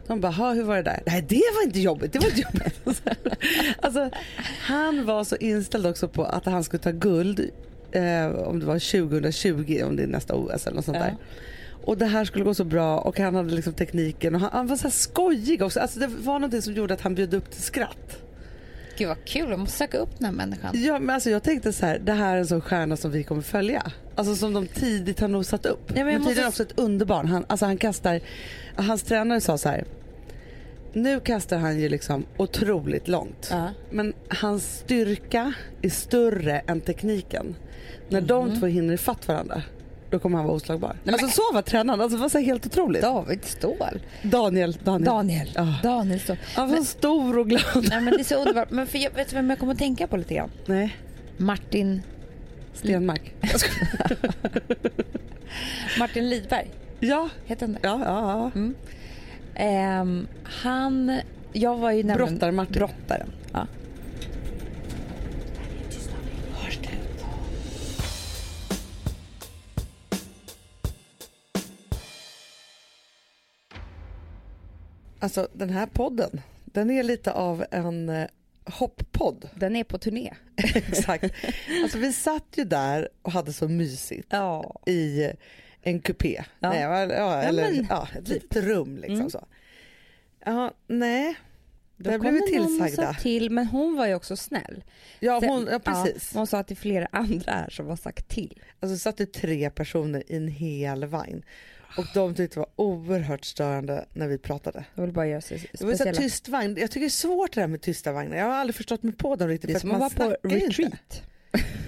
[0.07, 1.01] De bara, "Ha, hur var det där?
[1.05, 3.01] Nej det var inte jobbigt, det var inte jobbigt.
[3.81, 4.09] alltså,
[4.59, 7.49] han var så inställd också på att han skulle ta guld
[7.91, 11.03] eh, om det var 2020, om det är nästa OS eller något sånt Ja.
[11.03, 11.15] där.
[11.83, 14.67] Och det här skulle gå så bra och han hade liksom tekniken och han, han
[14.67, 15.79] var så här skojig också.
[15.79, 18.17] Alltså det var någonting som gjorde att han bjöd upp till skratt.
[18.97, 20.71] Gud vad kul, jag måste söka upp den här människan.
[20.83, 23.23] Ja, men alltså jag tänkte så här, det här är en sån stjärna som vi
[23.23, 23.91] kommer följa.
[24.15, 25.89] Alltså som de tidigt har nog satt upp.
[25.89, 27.27] men jag men måste- tydligen också ett underbarn.
[27.27, 28.19] Han, alltså han kastar,
[28.75, 29.85] hans tränare sa så här.
[30.93, 33.47] Nu kastar han ju liksom otroligt långt.
[33.51, 33.69] Ja.
[33.89, 37.55] Men hans styrka är större än tekniken.
[38.09, 39.61] När de två hinner ifatt varandra,
[40.15, 40.95] då kommer han vara oslagbar.
[41.03, 43.01] men- alltså så var tränaren, alltså det var så helt otroligt.
[43.01, 43.99] David Ståhl.
[44.21, 45.05] Daniel, Daniel.
[45.05, 45.51] Daniel.
[45.55, 45.73] Ja.
[45.83, 46.37] Daniel Ståhl.
[46.55, 47.63] Han var stor och glad.
[47.89, 48.71] Nej men det är så underbart.
[48.71, 50.49] Men för jag, vet du vem jag kommer att tänka på lite grann?
[50.65, 50.97] Nej,
[51.37, 52.01] Martin,
[52.73, 53.33] Stenmark.
[55.99, 56.71] Martin Lidberg.
[56.99, 57.79] Ja, Heter han det?
[57.83, 58.51] ja, ja.
[58.55, 58.61] ja.
[59.55, 61.19] Ehm, han,
[61.53, 62.33] jag var ju nämligen...
[62.37, 62.73] Brottar-Martin.
[62.73, 63.27] Brottaren.
[63.53, 63.67] Ja.
[75.25, 78.27] Alltså den här podden, den är lite av en eh,
[78.65, 79.49] hopppodd.
[79.55, 80.33] Den är på turné.
[80.75, 81.23] Exakt.
[81.83, 84.81] Alltså vi satt ju där och hade så mysigt Ja.
[84.85, 85.31] i
[85.81, 86.43] en kupé.
[86.59, 86.69] Ja.
[86.69, 89.29] Nej, ja, eller men, ja, ett litet rum liksom Mm.
[89.29, 89.45] så.
[90.45, 91.35] Ja, nej.
[91.97, 93.13] Då Där blev vi tillsagda.
[93.13, 94.83] sa till, men hon var ju också snäll.
[95.19, 96.33] Ja, Sen- hon, ja precis.
[96.33, 98.61] hon sa att det är flera andra här som har sagt till.
[98.79, 101.43] Alltså satt det tre personer i en hel vagn.
[101.97, 104.85] Och de tyckte det var oerhört störande när vi pratade.
[104.95, 106.17] Jag vill bara göra sig Det var så här speciella.
[106.17, 106.77] tyst vagn.
[106.79, 108.37] Jag tycker det är svårt det där med tysta vagnar.
[108.37, 109.69] Jag har aldrig förstått mig på dem riktigt.
[109.69, 110.65] Det är som att vara på inte.
[110.67, 111.21] retreat.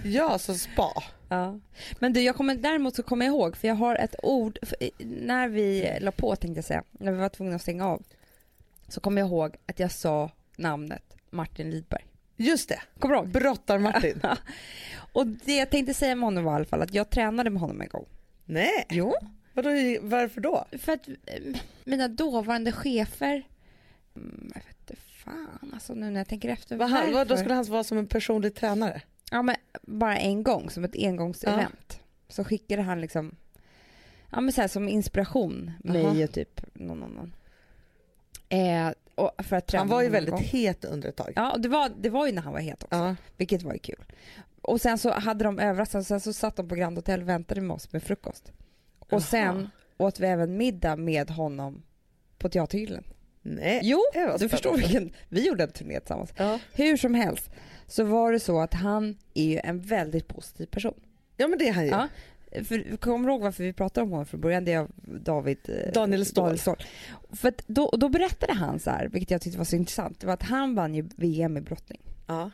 [0.03, 1.03] Ja, som spa.
[1.29, 1.59] Ja.
[1.99, 4.59] Men du, jag kommer, däremot så kommer jag ihåg, för jag har ett ord,
[4.99, 8.03] när vi la på tänkte jag säga, när vi var tvungna att stänga av,
[8.87, 12.05] så kommer jag ihåg att jag sa namnet Martin Lidberg.
[12.37, 13.29] Just det, Kommer du ihåg?
[13.29, 14.21] Brottar-Martin.
[15.13, 17.61] Och det jag tänkte säga med honom var i alla fall att jag tränade med
[17.61, 18.05] honom en gång.
[18.45, 19.15] Nej, Jo.
[19.57, 19.69] Vadå,
[20.01, 20.65] varför då?
[20.71, 21.15] För att eh,
[21.83, 23.47] mina dåvarande chefer,
[24.15, 26.77] mm, jag vet inte fan alltså nu när jag tänker efter.
[26.77, 29.01] Vad han, då skulle han vara som en personlig tränare?
[29.31, 31.99] Ja men bara en gång som ett engångsevent.
[32.29, 33.35] Så skickade han liksom,
[34.31, 36.23] ja men så här, som inspiration mig Jaha.
[36.23, 37.35] och typ någon annan.
[38.49, 38.91] Eh,
[39.73, 40.43] Han var ju väldigt gång.
[40.43, 41.33] het under ett tag.
[41.35, 42.97] Ja och det var, det var ju när han var het också.
[42.97, 43.15] Ja.
[43.37, 44.03] Vilket var ju kul.
[44.61, 47.61] Och sen så hade de överraskat, sen så satt de på Grand Hotel och väntade
[47.61, 48.51] med oss med frukost.
[49.11, 51.83] Och sen åt vi även middag med honom
[52.37, 53.03] på Teatergrillen.
[53.41, 53.79] Nej.
[53.83, 53.99] Jo,
[54.39, 56.33] du förstår vilken, vi gjorde en turné tillsammans.
[56.37, 56.59] Ja.
[56.73, 57.49] Hur som helst
[57.87, 60.99] så var det så att han är ju en väldigt positiv person.
[61.37, 61.89] ja men det är han ju.
[61.89, 62.07] Ja.
[62.63, 64.65] För, kommer du ihåg varför vi pratade om honom från början?
[64.65, 64.91] Det är av
[65.21, 66.57] David eh, Daniel Ståhl.
[67.31, 70.27] För att då, då berättade han så här, vilket jag tyckte var så intressant, det
[70.27, 72.01] var att han vann ju VM i brottning.
[72.27, 72.51] Ja.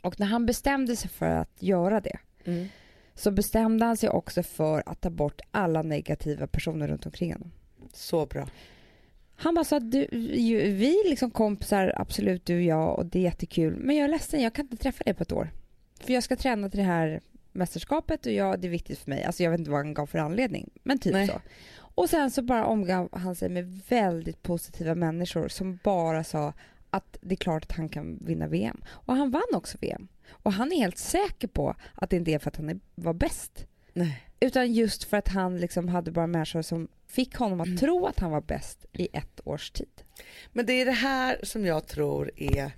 [0.00, 2.68] Och när han bestämde sig för att göra det Mm.
[3.14, 7.52] Så bestämde han sig också för att ta bort alla negativa personer runt omkring honom.
[7.92, 8.48] Så bra.
[9.34, 13.18] Han bara sa att du, ju, vi liksom kompisar, absolut du och jag och det
[13.18, 13.76] är jättekul.
[13.76, 15.50] Men jag är ledsen, jag kan inte träffa dig på ett år.
[16.00, 17.20] För jag ska träna till det här
[17.52, 19.24] mästerskapet och jag, det är viktigt för mig.
[19.24, 21.26] Alltså jag vet inte vad han gav för anledning, men typ Nej.
[21.26, 21.40] så.
[21.94, 26.52] Och sen så bara omgav han sig med väldigt positiva människor som bara sa
[26.92, 28.82] att det är klart att han kan vinna VM.
[28.88, 30.08] Och han vann också VM.
[30.28, 33.14] Och han är helt säker på att det inte är för att han är, var
[33.14, 33.66] bäst.
[33.92, 34.28] Nej.
[34.40, 38.20] Utan just för att han liksom hade bara människor som fick honom att tro att
[38.20, 40.02] han var bäst i ett års tid.
[40.52, 42.72] Men det är det här som jag tror är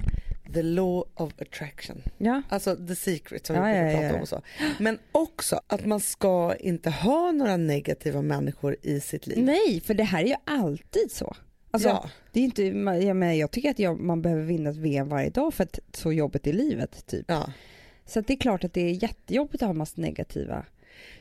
[0.55, 2.03] the law of attraction.
[2.19, 2.43] Ja.
[2.49, 4.43] Alltså the secret som Ja, vi ja, prata om och så.
[4.79, 9.45] Men också att man ska inte ha några negativa människor i sitt liv.
[9.45, 11.37] Nej, för det här är ju alltid så.
[11.75, 12.11] Alltså, ja.
[12.33, 12.63] det är inte,
[13.07, 15.79] jag, menar, jag tycker att jag, man behöver vinna ett VM varje dag för att
[15.93, 17.07] så jobbigt i livet.
[17.07, 17.25] Typ.
[17.29, 17.53] Ja.
[18.07, 20.65] Så det är klart att det är jättejobbigt att ha massa negativa.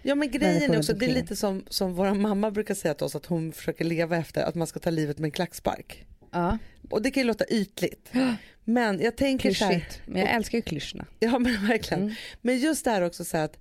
[0.02, 3.06] ja men grejen är också, det är lite som, som vår mamma brukar säga till
[3.06, 6.06] oss att hon försöker leva efter att man ska ta livet med en klackspark.
[6.32, 6.58] Ja.
[6.90, 8.12] Och det kan ju låta ytligt.
[8.64, 10.02] Men jag tänker så här, Klyschigt.
[10.06, 11.06] Men jag älskar ju klyschorna.
[11.20, 12.04] Ja men verkligen.
[12.04, 12.16] Mm.
[12.42, 13.58] Men just det här också så här att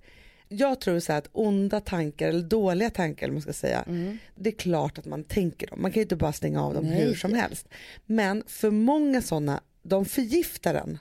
[0.55, 3.83] jag tror så att onda tankar eller dåliga tankar man ska säga.
[4.35, 5.81] Det är klart att man tänker dem.
[5.81, 7.01] Man kan ju inte bara stänga av dem Nej.
[7.05, 7.67] hur som helst.
[8.05, 10.97] Men för många sådana, de förgiftar en.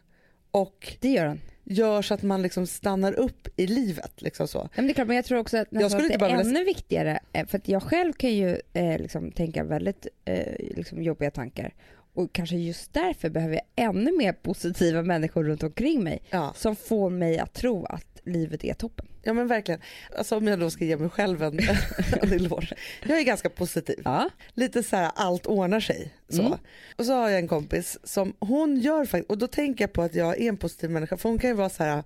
[0.51, 1.41] Och Det gör den.
[1.65, 4.23] gör så att man liksom stannar upp i livet.
[4.23, 4.59] Liksom så.
[4.59, 6.41] Ja, men det är klart, men jag tror också att, Jag skulle att det är
[6.41, 11.03] ännu viktigare, eh, för att jag själv kan ju eh, liksom tänka väldigt eh, liksom
[11.03, 11.75] jobbiga tankar
[12.15, 16.53] och kanske just därför behöver jag ännu mer positiva människor runt omkring mig Ja.
[16.57, 19.07] som får mig att tro att livet är toppen.
[19.23, 19.81] Ja men verkligen.
[20.17, 21.59] Alltså om jag då ska ge mig själv en,
[22.23, 22.75] en eloge.
[23.07, 24.01] Jag är ganska positiv.
[24.05, 24.31] Ja.
[24.55, 26.15] lite så här allt ordnar sig.
[26.29, 26.41] Så.
[26.47, 26.59] Mm.
[26.97, 30.03] Och så har jag en kompis som hon gör faktiskt, och då tänker jag på
[30.03, 32.05] att jag är en positiv människa för hon kan ju vara så här.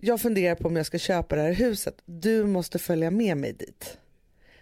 [0.00, 3.52] Jag funderar på om jag ska köpa det här huset, du måste följa med mig
[3.52, 3.98] dit.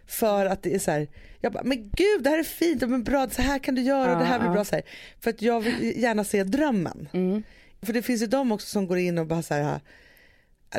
[0.07, 1.09] För att det är så här,
[1.41, 4.13] jag bara, men gud det här är fint, men bra, så här kan du göra
[4.13, 4.61] och det här blir Ja, bra.
[4.61, 4.65] ja.
[4.65, 4.85] Så här.
[5.21, 7.09] För att jag vill gärna se drömmen.
[7.13, 7.43] Mm.
[7.83, 9.81] För det finns ju de också som går in och bara så här, "Ah,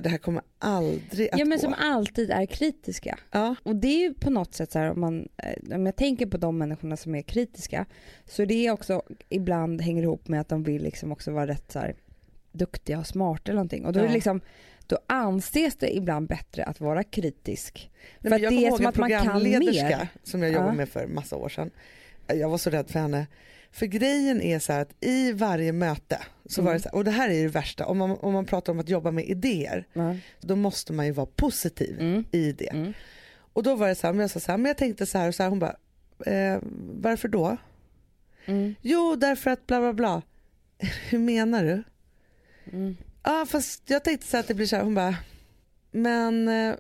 [0.02, 1.62] det här kommer aldrig att ja men gå.
[1.62, 3.18] som alltid är kritiska.
[3.32, 3.56] ja.
[3.64, 6.26] Och det är ju på något sätt så här om man, eh, om jag tänker
[6.26, 7.86] på de människorna som är kritiska
[8.26, 11.72] så det är också ibland hänger ihop med att de vill liksom också vara rätt
[11.72, 11.96] så här
[12.52, 13.86] duktiga och smarta eller någonting.
[13.86, 14.14] Och då är det Ja.
[14.16, 14.42] liksom
[14.88, 17.92] då anses det ibland bättre att vara kritisk.
[18.20, 20.08] Nej, För att det är som att man kan mer.
[20.24, 20.76] som jag jobbade Ja.
[20.76, 21.72] med för massa år sedan.
[22.28, 23.28] Jag var så rädd för henne.
[23.74, 27.04] För grejen är så här att i varje möte, så var det så här, och
[27.04, 29.88] det här är det värsta, om man, om man pratar om att jobba med idéer,
[29.94, 30.16] Ja.
[30.42, 32.26] då måste man ju vara positiv Mm.
[32.32, 32.70] i det.
[32.70, 32.94] Mm.
[33.54, 35.18] Och då var det så här, men jag sa så här, men jag tänkte så
[35.18, 35.76] här och så här, hon bara,
[36.26, 36.60] eh,
[37.02, 37.58] varför då?
[38.46, 38.76] Mm.
[38.82, 40.22] Jo, därför att bla bla bla.
[41.10, 41.84] Hur menar du?
[42.72, 42.98] Mm.
[43.24, 45.16] Ja, fast jag tänkte så här att det blir så här, hon bara,
[45.92, 46.76] men eh,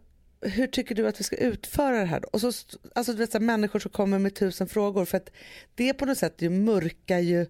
[0.45, 2.27] hur tycker du att vi ska utföra det här då?
[2.31, 2.51] Och så,
[2.95, 5.29] alltså du vet så här, människor som kommer med tusen frågor för att
[5.75, 7.41] det på något sätt ju mörkar ju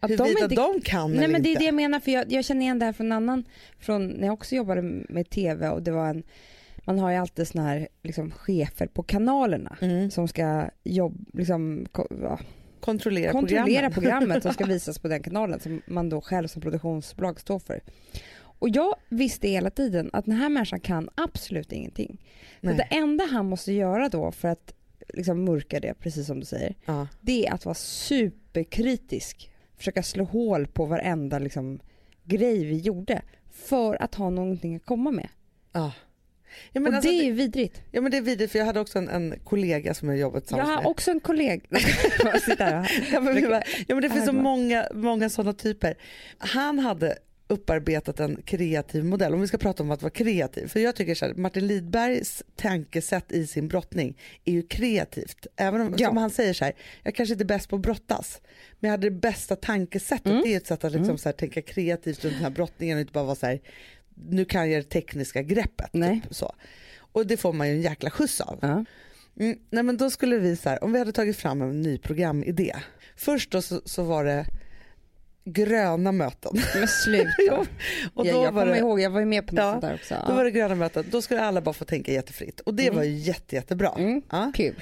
[0.00, 1.60] Att de huruvida inte- de kan Nej eller men det är inte.
[1.60, 3.44] det jag menar för jag, jag känner igen det här från en annan,
[3.78, 6.22] från när jag också jobbade med tv och det var en,
[6.84, 10.10] man har ju alltid såna här liksom, chefer på kanalerna Mm.
[10.10, 11.86] som ska jobb, liksom,
[12.22, 12.38] ja,
[12.80, 17.40] Kontrollera, kontrollera programmet som ska visas på den kanalen som man då själv som produktionsbolag
[17.40, 17.80] står för.
[18.62, 22.20] Och jag visste hela tiden att den här människan kan absolut ingenting.
[22.60, 24.74] Så det enda han måste göra då för att
[25.14, 27.08] liksom mörka det, precis som du säger, Ja.
[27.20, 29.50] det är att vara superkritisk.
[29.76, 31.80] Försöka slå hål på varenda liksom,
[32.24, 35.28] grej vi gjorde för att ha någonting att komma med.
[35.72, 35.92] Ja.
[36.72, 37.82] Ja, men och alltså, det är ju vidrigt.
[37.90, 40.34] ja men det är vidrigt för jag hade också en, en kollega som jag jobbat
[40.34, 40.86] Jag tillsammans har med.
[40.90, 41.60] också en kollega.
[43.12, 43.62] Ja men, ja,
[43.94, 45.94] men det finns så många, många sådana typer.
[46.38, 47.18] Han hade
[47.52, 50.66] upparbetat en kreativ modell, om vi ska prata om att vara kreativ.
[50.66, 55.46] För jag tycker så här, Martin Lidbergs tankesätt i sin brottning är ju kreativt.
[55.56, 56.08] Även om, Ja.
[56.08, 58.40] som han säger så här, jag kanske inte är bäst på att brottas,
[58.80, 60.26] men jag hade det bästa tankesättet.
[60.26, 60.42] Mm.
[60.42, 63.00] Det är ett sätt att liksom så här, tänka kreativt runt den här brottningen och
[63.00, 63.60] inte bara vara så här,
[64.28, 65.90] nu kan jag det tekniska greppet.
[65.92, 66.20] Nej.
[66.20, 66.54] Typ, så.
[66.98, 68.58] Och det får man ju en jäkla skjuts av.
[68.62, 68.84] Ja.
[69.40, 71.98] Mm, nej men då skulle vi så här, om vi hade tagit fram en ny
[71.98, 72.74] programidé.
[73.16, 74.46] Först då så, så var det
[75.44, 76.52] gröna möten.
[76.74, 77.30] Men sluta.
[77.50, 77.66] Jo,
[78.14, 79.70] och ja, då jag var kommer det, ihåg, jag var ju med på något Ja,
[79.72, 80.24] sånt där också.
[80.28, 81.04] då var det gröna möten.
[81.10, 83.92] Då skulle alla bara få tänka jättefritt och det var ju jätte, jättebra.
[83.98, 84.22] Mm.
[84.30, 84.52] Ja.
[84.54, 84.74] Kul.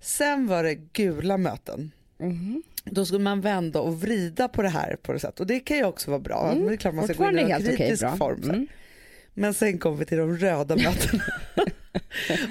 [0.00, 1.90] Sen var det gula möten.
[2.18, 2.62] Mhm.
[2.84, 5.76] Då skulle man vända och vrida på det här på något sätt och det kan
[5.76, 6.52] ju också vara bra.
[6.54, 7.48] Men det är klart man ska gå in Mm.
[7.48, 8.16] I en kritisk bra.
[8.16, 8.42] form.
[8.42, 8.66] Mm.
[9.34, 11.22] Men sen kom vi till de röda mötena.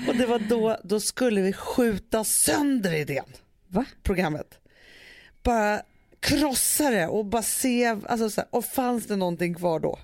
[0.07, 3.25] och det var då, då skulle vi skjuta sönder idén.
[3.67, 3.85] Va?
[4.03, 4.59] Programmet.
[5.43, 5.81] Bara
[6.25, 9.99] krossa det och bara se, alltså så här, och fanns det någonting kvar då?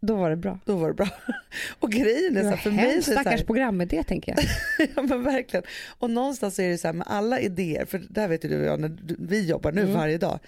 [0.00, 0.58] Då var det bra.
[0.64, 1.08] Då var det bra.
[1.78, 4.34] Och grejen är så här, för mig så är det så stackars här, programidé tänker
[4.36, 4.44] jag.
[4.96, 5.64] ja men verkligen.
[5.98, 8.60] Och någonstans är det så här med alla idéer, för det här vet ju du
[8.60, 9.94] och jag när vi jobbar nu Mm.
[9.94, 10.38] varje dag.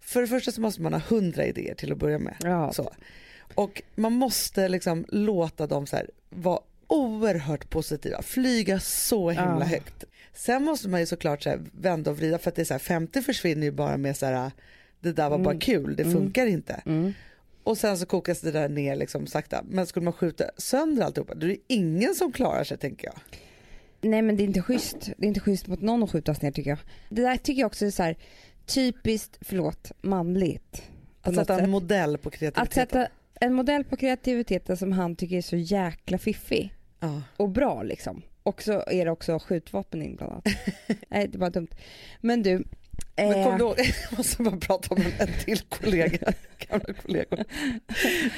[0.00, 2.36] För det första så måste man ha hundra idéer till att börja med.
[2.42, 2.72] Ja.
[2.72, 2.92] Så.
[3.54, 9.64] Och man måste liksom låta dem så här vara oerhört positiva, flyga så himla Ja.
[9.64, 10.04] högt.
[10.34, 12.74] Sen måste man ju såklart så här vända och vrida för att det är så
[12.74, 14.50] här, 50 försvinner ju bara med så här
[15.00, 16.82] det där var bara kul, det funkar inte.
[16.86, 17.12] Mm.
[17.62, 19.64] Och sen så kokas det där ner liksom sakta.
[19.68, 23.14] Men skulle man skjuta sönder alltihopa, då är det ingen som klarar sig tänker jag.
[24.00, 24.96] Nej men det är inte schysst.
[25.16, 26.78] Det är inte schysst mot någon att skjutas ner tycker jag.
[27.08, 28.16] Det där tycker jag också är så här
[28.66, 30.82] typiskt, förlåt, manligt.
[31.22, 31.64] Att sätta sätt.
[31.64, 32.62] en modell på kreativiteten.
[32.82, 33.08] Att sätta
[33.40, 37.22] en modell på kreativiteten som han tycker är så jäkla fiffig ja.
[37.36, 38.22] och bra liksom.
[38.42, 40.44] Och så är det också skjutvapen inblandat.
[41.08, 41.68] Nej det var dumt.
[42.20, 42.64] Men du.
[43.16, 43.78] Men eh, kom du ihåg,
[44.10, 46.32] jag måste bara prata om en, en till kollega,
[46.68, 47.44] gamla kollegor.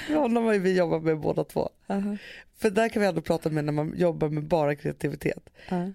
[0.07, 1.71] För honom har ju vi jobbat med båda två.
[1.87, 2.17] aha,
[2.57, 5.51] För där kan vi ändå prata med när man jobbar med bara kreativitet.
[5.69, 5.93] ja.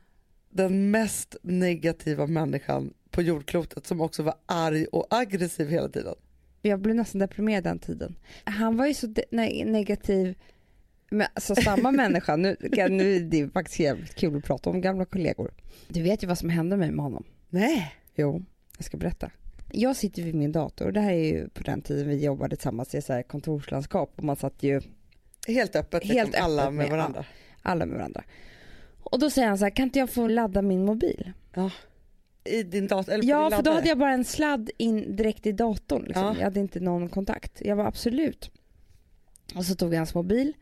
[0.50, 6.16] Den mest negativa människan på jordklotet som också var arg och aggressiv hela tiden.
[6.62, 8.16] Jag blev nästan deprimerad den tiden.
[8.44, 9.14] Han var ju så
[9.66, 10.36] negativ.
[11.10, 12.56] Men alltså samma människa, nu,
[12.90, 15.54] nu är det faktiskt jävligt kul att prata om gamla kollegor.
[15.88, 17.24] Du vet ju vad som hände mig med honom.
[17.50, 17.96] Nej.
[18.16, 18.44] Jo,
[18.78, 19.32] jag ska berätta.
[19.72, 22.96] Jag sitter vid min dator, det här är ju på den tiden vi jobbade tillsammans
[22.96, 24.82] i så kontorslandskap och man satt ju
[25.48, 27.26] Helt öppet, liksom, Helt alla öppet med med- varandra.
[27.62, 28.24] alla med varandra.
[29.04, 31.32] Och då säger han så här, kan inte jag få ladda min mobil?
[31.54, 31.72] Ja.
[32.44, 35.46] I din dator, eller Ja, din för då hade jag bara en sladd in direkt
[35.46, 36.04] i datorn.
[36.04, 36.24] Liksom.
[36.24, 36.36] Ja.
[36.38, 37.62] Jag hade inte någon kontakt.
[37.66, 38.52] Jag var absolut.
[39.56, 40.54] Och så tog jag hans mobil.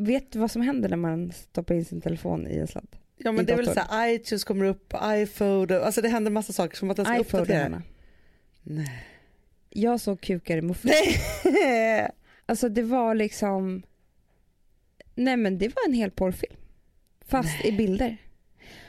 [0.00, 2.96] Vet du vad som händer när man stoppar in sin telefon i en sladd?
[3.16, 3.84] Ja men i det är väl datorn.
[3.84, 7.20] så här, iTunes kommer upp, iPhone, alltså det händer massa saker som att den ska
[7.20, 7.82] iPhone uppdatera.
[8.62, 9.06] Nej.
[9.70, 10.90] Jag såg kukar i muffen.
[11.44, 12.10] Nej.
[12.46, 13.82] Alltså det var liksom...
[15.14, 16.56] Nej men det var en hel porrfilm.
[17.26, 18.16] Fast i bilder.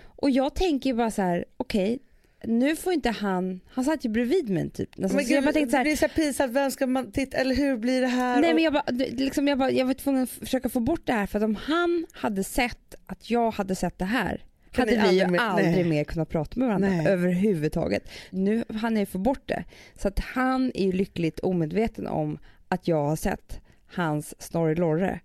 [0.04, 2.00] Och jag tänker bara så här, okej,
[2.44, 3.60] nu får inte han...
[3.68, 4.98] Han satt ju bredvid mig typ.
[4.98, 5.16] Nästan.
[5.18, 7.12] Men så jag gud, bara tänkte så det här, blir så pinsamt, vem ska man
[7.12, 8.42] titta, eller hur blir det här?
[8.42, 10.80] Nej Och- men jag, bara, det- liksom jag, bara, jag var tvungen att försöka få
[10.80, 14.46] bort det här för att om han hade sett att jag hade sett det här
[14.72, 17.08] Kan hade vi ju aldrig mer- aldrig mer kunnat prata med varandra Nej.
[17.08, 18.10] överhuvudtaget.
[18.30, 18.64] Nu
[18.96, 19.64] jag ju få bort det.
[19.96, 25.20] Så att han är ju lyckligt omedveten om att jag har sett hans Snorri Lorre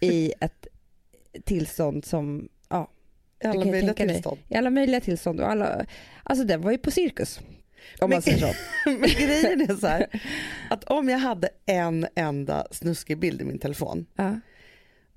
[0.00, 0.66] i ett
[1.44, 2.48] tillstånd som,
[3.44, 4.14] I alla möjliga tänka dig.
[4.14, 4.38] tillstånd.
[4.48, 5.86] i alla möjliga tillstånd och alla,
[6.22, 7.38] alltså den var ju på cirkus.
[7.38, 7.44] Om
[8.00, 8.46] Men- man säger så.
[8.90, 10.06] Men grejen är så här,
[10.70, 14.40] att om jag hade en enda snuskig bild i min telefon, Ja.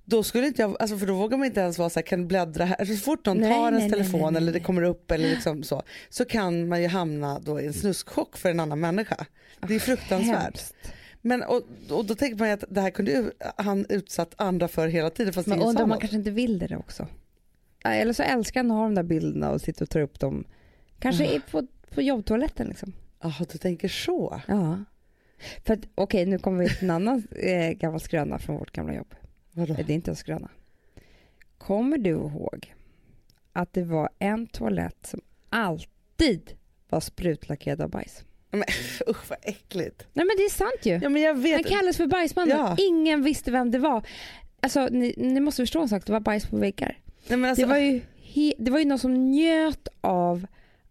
[0.06, 2.28] då skulle inte jag, alltså för då vågar man inte ens vara så här, kan
[2.28, 5.12] bläddra här, så fort någon Nej, tar ens nej, telefon nej, eller det kommer upp
[5.12, 8.80] eller liksom så, så kan man ju hamna då i en snuskchock för en annan
[8.80, 9.26] människa.
[9.68, 10.44] Det är fruktansvärt.
[10.44, 10.76] Hemskt.
[11.22, 14.68] Men och, och då tänker man ju att det här kunde ju han utsatt andra
[14.68, 17.08] för hela tiden fast ingen undrar om man kanske inte vill det också.
[17.96, 20.44] Eller så älskar han att ha de där bilderna och sitta och ta upp dem.
[21.00, 22.94] Kanske i på, på jobbtoaletten liksom.
[23.22, 24.42] Jaha, du tänker så.
[24.48, 24.84] Ja.
[25.66, 28.94] För att okej, nu kommer vi till en annan eh, gammal skröna från vårt gamla
[28.96, 29.16] jobb.
[29.52, 29.74] Vadå?
[29.74, 30.50] Eh, Det är inte en skröna.
[31.58, 32.74] Kommer du ihåg
[33.54, 36.52] att det var en toalett som alltid
[36.90, 38.24] var sprutlackerad av bajs?
[38.52, 38.64] Men,
[39.10, 40.08] usch vad äckligt.
[40.14, 41.00] Nej men det är sant ju.
[41.04, 41.54] Ja men jag vet.
[41.54, 42.58] Han kallades för bajsmannen.
[42.58, 42.76] Ja.
[42.80, 44.08] Ingen visste vem det var.
[44.60, 46.98] Alltså ni, ni måste förstå en sak, det var bajs på väggar.
[47.28, 48.02] Nej, men, alltså, det, var ju
[48.58, 50.48] det var ju någon som njöt av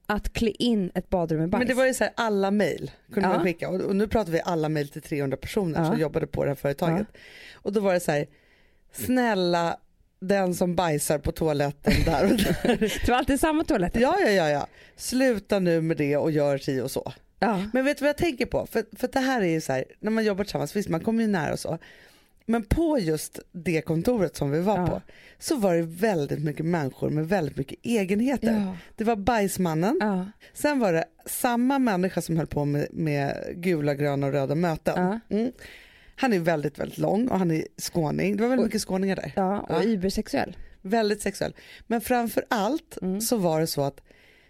[0.07, 1.59] att klä in ett badrum med bajs.
[1.61, 3.35] men det var ju så här, alla mejl kunde Ja.
[3.35, 5.87] man skicka och, och nu pratar vi alla mejl till 300 personer Ja.
[5.87, 7.07] som jobbade på det här företaget.
[7.55, 8.27] Och då var det så här,
[8.93, 9.77] snälla
[10.21, 12.77] den som bajsar på toaletten där och där.
[13.07, 13.97] Det var alltid samma toalett?
[13.97, 14.67] Ja, ja, ja, ja.
[14.97, 17.13] Sluta nu med det och gör si och så.
[17.39, 17.65] ja.
[17.73, 18.67] Men vet du vad jag tänker på?
[18.67, 21.23] För, för det här är ju så här, när man jobbar tillsammans, visst man kommer
[21.23, 21.79] ju nära och så.
[22.47, 24.87] Men på just det kontoret som vi var Ja.
[24.87, 25.03] på
[25.39, 28.53] så var det väldigt mycket människor med väldigt mycket egenheter.
[28.67, 28.77] Ja.
[28.97, 30.27] Det var bajsmannen, Ja.
[30.53, 35.21] sen var det samma människa som höll på med, med gula, gröna och röda möten.
[35.31, 35.53] Mm.
[36.17, 38.37] Han är väldigt, väldigt lång och han är skåning.
[38.37, 39.33] Det var väldigt Och- mycket skåningar där.
[39.37, 39.83] ja, och Ja.
[39.83, 40.57] übersexuell.
[40.83, 41.55] Väldigt sexuell.
[41.87, 43.21] Men framför allt Mm.
[43.21, 44.01] så var det så att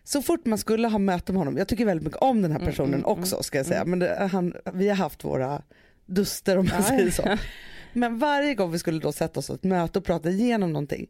[0.04, 2.58] så fort man skulle ha möte med honom, jag tycker väldigt mycket om den här
[2.58, 5.62] Mm, personen mm, också ska jag säga, men det, han, vi har haft våra
[6.06, 7.22] duster om man säger så.
[7.96, 11.06] Men varje gång vi skulle då sätta oss i ett möte och prata igenom någonting,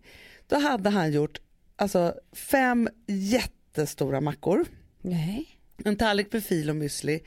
[0.46, 1.40] då hade han gjort
[1.76, 4.64] alltså, fem jättestora mackor,
[5.02, 5.46] Nej.
[5.84, 7.20] en tallrik med fil och müsli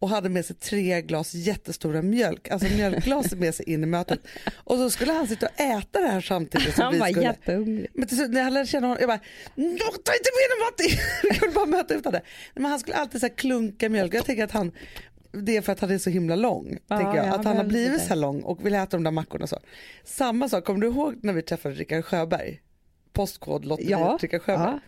[0.00, 4.20] och hade med sig tre glas jättestora mjölk, alltså mjölkglas med sig in i mötet.
[4.54, 7.22] Och så skulle han sitta och äta det här samtidigt som Han vi var skulle.
[7.26, 7.86] jättehungrig.
[7.94, 9.20] Men till slut när jag lärde känna honom, jag bara,
[9.54, 11.00] "Nå, ta inte med dig Matti!
[11.32, 12.22] Vi kunde bara möta utan det.
[12.54, 14.14] Men han skulle alltid så klunka mjölk.
[14.14, 14.72] Jag tänker att han,
[15.32, 16.78] det är för att han är så himla lång.
[16.88, 17.26] Ja, tänker jag.
[17.26, 19.48] ja, att han har blivit så här lång och vill äta de där mackorna och
[19.48, 19.58] så.
[20.04, 22.60] Samma sak, kommer du ihåg när vi träffade Rickard Sjöberg?
[23.12, 24.66] Postkod lotteri, Ja, Rickard Sjöberg.
[24.72, 24.80] ja.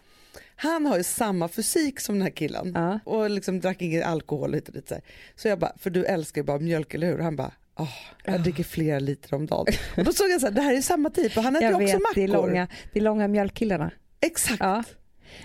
[0.57, 3.01] Han har ju samma fysik som den här killen Ja.
[3.05, 4.88] och liksom drack ingen alkohol hit och dit.
[4.88, 5.05] Så, här.
[5.36, 7.18] så jag bara, för du älskar ju bara mjölk eller hur?
[7.18, 7.88] Han bara, åh,
[8.24, 9.66] jag dricker flera liter om dagen.
[9.97, 11.74] Och då såg jag så här, det här är samma typ och han äter Jag
[11.74, 12.14] också vet, mackor.
[12.14, 13.91] det är långa, det är långa mjölkkillarna.
[14.20, 14.61] Exakt.
[14.61, 14.84] Ja.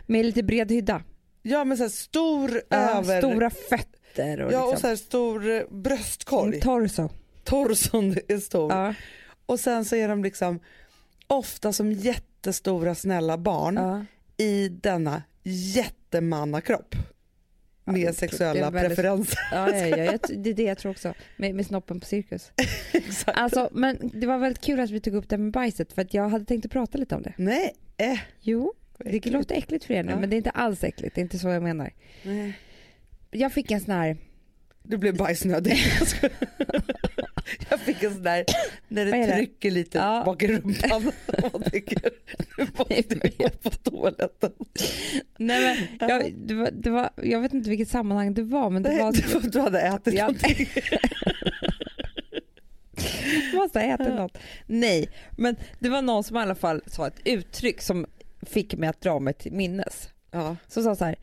[0.06, 1.04] Med lite bred hydda.
[1.41, 3.20] Ja men så stor Ja, över...
[3.22, 4.78] Stora fötter och ja och liksom.
[4.82, 6.55] så här stor eh, bröstkorg.
[6.55, 7.09] En torso.
[7.43, 8.72] Torson är stor.
[8.72, 8.93] Ja.
[9.45, 10.59] Och sen så är de liksom
[11.28, 14.05] ofta som jättestora snälla barn Ja.
[14.45, 16.95] i denna jättemannakropp.
[17.88, 19.39] Med sexuella väldigt- preferenser.
[19.51, 21.13] Ja, ja, det är det jag tror också.
[21.38, 22.51] Med, med snoppen på cirkus.
[22.91, 23.38] Exakt.
[23.38, 26.13] Alltså, men det var väldigt kul att vi tog upp det med bajset för att
[26.13, 27.34] jag hade tänkt att prata lite om det.
[27.38, 27.74] Nej.
[27.97, 28.20] Eh.
[28.41, 31.16] Jo, det låter äckligt för er nu men det är inte alls äckligt.
[31.16, 31.91] Det är inte så jag menar.
[32.24, 32.59] Nej.
[33.36, 34.18] Jag fick en sån här,
[34.84, 35.78] Du blev bajsnödig.
[37.70, 38.46] Jag fick en sån där
[38.88, 40.24] när det trycker lite Ja.
[40.26, 41.12] bak i rumpan.
[41.44, 42.00] Och man tänker,
[42.58, 44.52] nu måste jag gå på toaletten.
[45.38, 45.62] nej
[46.00, 48.90] men, jag, det var, det var, jag vet inte vilket sammanhang det var men det
[48.90, 50.22] Nej, var, var- Du hade ätit Ja.
[50.26, 50.68] någonting.
[53.56, 54.38] måste ha ätit något.
[54.66, 58.06] Nej, men det var någon som i alla fall sa ett uttryck som
[58.42, 60.10] fick mig att dra mig till minnes.
[60.32, 60.56] Ja.
[60.68, 61.16] Så sa så här,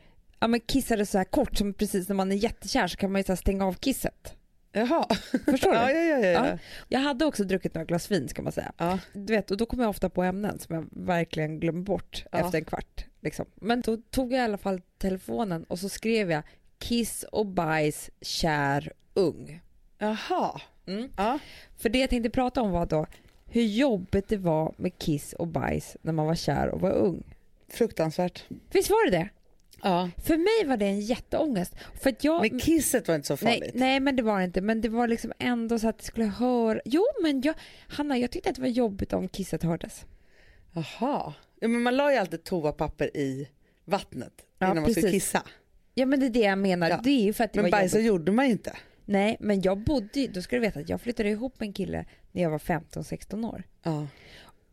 [0.42, 3.20] ja men kissade så här kort som precis när man är jättekär så kan man
[3.20, 4.36] ju så stänga av kisset.
[4.72, 5.06] Jaha.
[5.44, 5.76] Förstår du?
[5.76, 6.46] Ja, ja, ja, ja.
[6.46, 6.58] Ja.
[6.88, 8.72] Jag hade också druckit några glas vin ska man säga.
[8.76, 8.98] ja.
[9.12, 12.58] Du vet, och då kommer jag ofta på ämnen som jag verkligen glömmer bort efter
[12.58, 13.06] en kvart.
[13.20, 13.46] Liksom.
[13.54, 16.42] Men då tog jag i alla fall telefonen och så skrev jag
[16.78, 19.60] kiss och bajs, kär, ung.
[19.98, 20.60] Jaha.
[20.86, 21.10] Mm.
[21.78, 23.06] För det jag tänkte prata om var då
[23.46, 27.34] hur jobbigt det var med kiss och bajs när man var kär och var ung.
[27.68, 28.44] Fruktansvärt.
[28.72, 29.28] Visst var det det?
[29.82, 30.10] Ja.
[30.24, 31.74] För mig var det en jätteångest.
[32.02, 33.60] För att jag, Men kisset var inte så farligt.
[33.62, 34.60] nej, nej men det var det inte.
[34.60, 36.80] Men det var liksom ändå så att det skulle höra.
[36.84, 37.54] Jo men jag,
[37.88, 40.04] Hanna jag tyckte att det var jobbigt om kisset hördes.
[40.72, 41.34] Jaha.
[41.60, 43.48] Ja, men man la ju alltid toapapper i
[43.84, 45.22] vattnet Ja, innan man skulle precis.
[45.24, 45.42] kissa.
[45.94, 46.90] Ja men det är det jag menar.
[46.90, 47.00] Ja.
[47.04, 48.06] Det är ju för att det Men var bajsa jobbigt.
[48.08, 48.76] gjorde man ju inte.
[49.04, 51.72] Nej men jag bodde ju- då ska du veta att jag flyttade ihop med en
[51.72, 53.62] kille när jag var 15-16 år.
[53.82, 54.06] Ja.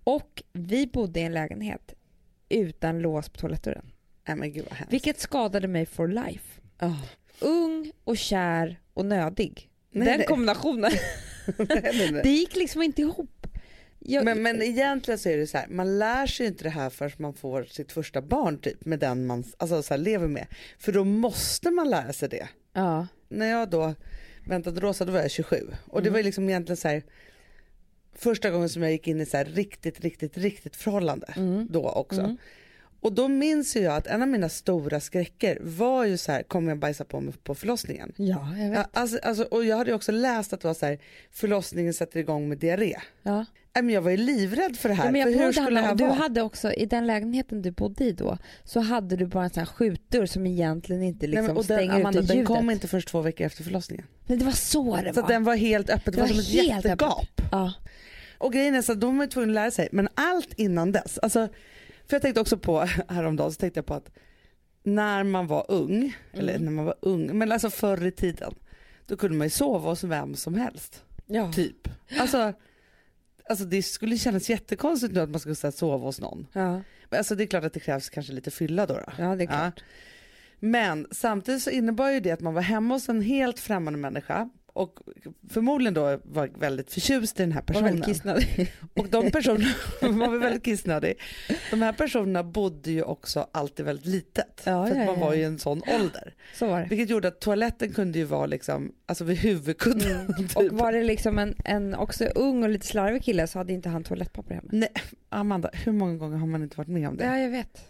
[0.03, 1.93] Och vi bodde i en lägenhet
[2.49, 3.91] utan lås på toalettdörren.
[4.35, 4.93] Men gud vad hemskt.
[4.93, 6.61] Vilket skadade mig for life.
[6.79, 6.95] Ja.
[7.39, 9.69] Ung och kär och nödig.
[9.91, 10.27] Nej, Den nej.
[10.27, 10.91] kombinationen,
[11.57, 12.21] nej, nej, nej.
[12.23, 13.47] det gick liksom inte ihop.
[13.99, 16.89] Jag, Men, men egentligen så är det så här, man lär sig inte det här
[16.89, 20.47] förrän man får sitt första barn typ med den man alltså, så här, lever med.
[20.79, 22.47] För då måste man lära sig det.
[22.73, 23.07] ja.
[23.31, 23.95] När jag då
[24.47, 25.55] väntade Rosa då var jag 27
[25.87, 27.03] och det var ju liksom egentligen så här
[28.15, 31.33] första gången som jag gick in i så här riktigt, riktigt, riktigt förhållande
[31.69, 32.21] då också.
[32.21, 32.37] Mm.
[33.01, 36.71] Och då minns jag att en av mina stora skräcker var ju så här, kommer
[36.71, 38.11] jag bajsa på mig på förlossningen?
[38.15, 38.87] ja, jag vet.
[38.97, 40.99] Alltså, alltså, och jag hade ju också läst att det var så här,
[41.31, 42.95] förlossningen sätter igång med diarré.
[43.23, 43.45] Ja.
[43.75, 45.05] Nej, men jag var ju livrädd för det här.
[45.05, 46.13] Ja, men jag för hur skulle det här du vara?
[46.15, 49.59] hade också i den lägenheten du bodde i då så hade du bara en sån
[49.59, 52.47] här skjutdörr som egentligen inte Nej, liksom men, och den, stänger Amanda, ut den ljudet.
[52.47, 54.05] kom inte först två veckor efter förlossningen.
[54.27, 55.23] Men det var så det Så var.
[55.23, 57.41] att den var helt öppen, det, Det var, var som ett jättegap.
[57.51, 57.73] Ja.
[58.37, 61.17] Och grejen är så att de var tvungna att lära sig, men allt innan dess.
[61.17, 61.47] Alltså,
[62.09, 64.11] för jag tänkte också på häromdagen så tänkte jag på att
[64.83, 66.65] när man var ung, eller Mm.
[66.65, 68.53] när man var ung, men alltså förr i tiden,
[69.05, 71.03] då kunde man ju sova hos vem som helst.
[71.25, 71.51] Ja.
[71.53, 71.87] Typ.
[72.19, 72.53] Alltså,
[73.49, 76.47] alltså det skulle kännas jättekonstigt nu att man skulle här, sova hos någon.
[76.53, 76.81] Ja.
[77.09, 78.93] Men Alltså det är klart att det krävs kanske lite fylla då.
[78.93, 79.11] då.
[79.17, 79.83] ja, det är klart.
[80.59, 84.49] Men samtidigt så innebar ju det att man var hemma hos en helt främmande människa
[84.79, 84.99] och
[85.49, 88.03] förmodligen då var väldigt förtjust i den här personen.
[88.93, 89.73] Och de personerna
[90.27, 91.19] var väldigt kissnödig.
[91.71, 94.61] De här personerna bodde ju också alltid väldigt litet.
[94.63, 95.25] Ja, för ja, man ja.
[95.25, 96.33] var ju i en sån ålder.
[96.53, 96.87] Så var det.
[96.89, 100.33] Vilket gjorde att toaletten kunde ju vara liksom, alltså vid huvudkudden.
[100.37, 100.57] typ.
[100.57, 103.89] Och var det liksom en, en också ung och lite slarvig kille så hade inte
[103.89, 104.69] han toalettpapper hemma.
[104.71, 104.93] Nej,
[105.29, 107.25] Amanda, hur många gånger har man inte varit med om det?
[107.25, 107.81] Ja, jag vet.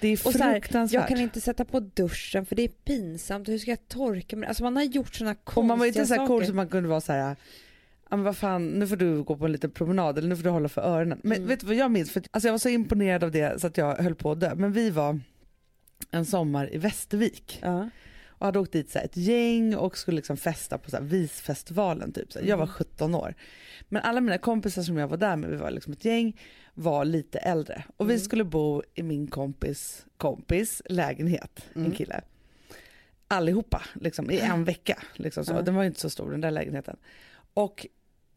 [0.00, 1.00] Det är så här, fruktansvärt.
[1.00, 3.48] Jag kan inte sätta på duschen för det är pinsamt.
[3.48, 4.48] Hur ska jag torka mig?
[4.48, 6.46] Alltså man har gjort såna konstiga och man var inte så här cool saker.
[6.46, 7.36] som man kunde vara så här.
[8.10, 10.42] Ja, men vad fan, nu får du gå på en liten promenad eller nu får
[10.44, 11.20] du hålla för öronen.
[11.22, 11.48] Men Mm.
[11.48, 12.10] vet du vad jag minns?
[12.10, 14.54] För, alltså jag var så imponerad av det så att jag höll på att dö.
[14.54, 15.20] Men vi var
[16.10, 17.90] en sommar i Västervik Ja.
[18.40, 22.12] Och hade åkt dit så ett gäng och skulle liksom festa på så här, Visfestivalen.
[22.12, 22.32] Typ.
[22.32, 22.74] Så Jag var Mm.
[22.74, 23.34] 17 år.
[23.88, 26.40] Men alla mina kompisar som jag var där med, vi var liksom ett gäng,
[26.74, 27.84] var lite äldre.
[27.96, 28.24] Och vi Mm.
[28.24, 31.92] skulle bo i min kompis kompis lägenhet, en Mm.
[31.96, 32.20] kille.
[33.28, 34.98] Allihopa, liksom, i en vecka.
[35.14, 35.52] Liksom så.
[35.52, 35.62] Ja.
[35.62, 36.96] Den var ju inte så stor den där lägenheten.
[37.54, 37.86] Och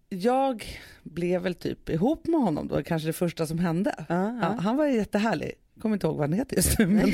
[0.10, 0.66] jag
[1.04, 4.06] blev väl typ ihop med honom då, kanske det första som hände.
[4.10, 4.58] Ja, ja.
[4.62, 5.52] han var jättehärlig.
[5.82, 7.12] Kommer inte ihåg vad han heter just nu men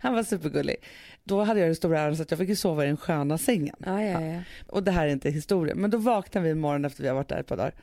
[0.00, 0.76] han var supergullig.
[1.24, 3.76] Då hade jag den stora äran så att jag fick sova i den sköna sängen.
[3.86, 4.40] Ja, ja, ja.
[4.68, 7.14] Och det här är inte historia men då vaknade vi en morgon efter vi har
[7.16, 7.74] varit där ett par dagar.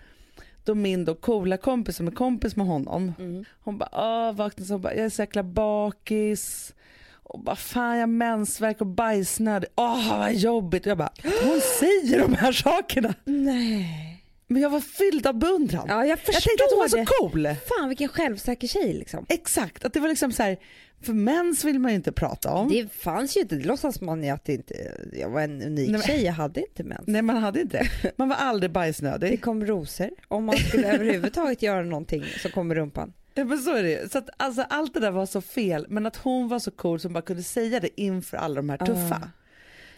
[0.64, 3.46] Då min då coola kompis som är kompis med honom, Mm.
[3.60, 6.76] hon bara åh vaknade så hon bara jag är så jäkla bakis.
[7.12, 9.70] Och bara fan jag har mensvärk och bajsnödig.
[9.76, 10.86] Åh vad jobbigt.
[10.86, 13.14] Och jag bara hon säger de här sakerna.
[13.26, 14.09] Nej.
[14.52, 15.86] Men jag var fylld av beundran.
[15.88, 17.06] Ja, jag jag tänkte att hon var så det.
[17.06, 17.48] cool.
[17.80, 19.26] Fan vilken självsäker tjej liksom.
[19.30, 20.58] Exakt, att det var liksom så här,
[21.02, 22.70] för mens vill man ju inte prata om.
[22.70, 24.74] Det fanns ju inte, det låtsas man ju att det inte,
[25.14, 27.04] jag var en unik Nej, men- tjej, jag hade inte mens.
[27.08, 28.12] Nej man hade inte det.
[28.18, 29.42] Man var aldrig Det bajsnödig.
[29.42, 30.10] kom rosor.
[30.28, 33.14] Om man skulle överhuvudtaget göra någonting så kommer rumpan.
[33.34, 34.10] Ja, men så är det ju.
[34.10, 37.00] Så att, alltså, allt det där var så fel men att hon var så cool
[37.00, 39.22] som bara kunde säga det inför alla de här tuffa.
[39.24, 39.28] Ah.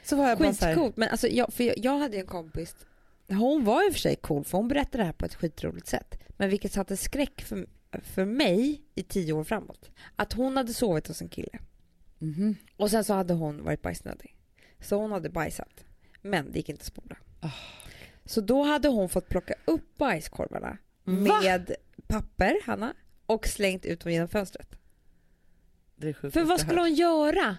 [0.03, 2.75] Så var jag Skitcoolt, men alltså jag, för jag, jag hade en kompis,
[3.33, 5.87] hon var i och för sig cool för hon berättade det här på ett skitroligt
[5.87, 6.19] sätt.
[6.29, 7.67] Men vilket satte skräck för,
[8.03, 9.91] för mig i tio år framåt.
[10.15, 11.59] Att hon hade sovit hos en kille
[12.19, 12.55] mhm.
[12.77, 14.35] och sen så hade hon varit bajsnödig.
[14.79, 15.85] Så hon hade bajsat.
[16.21, 17.15] Men det gick inte att spola.
[17.39, 17.49] Ah.
[18.25, 21.41] Så då hade hon fått plocka upp bajskorvarna Va?
[21.41, 21.75] med
[22.07, 22.93] papper, Hanna,
[23.25, 24.75] och slängt ut dem genom fönstret.
[26.31, 27.57] För vad skulle hon göra?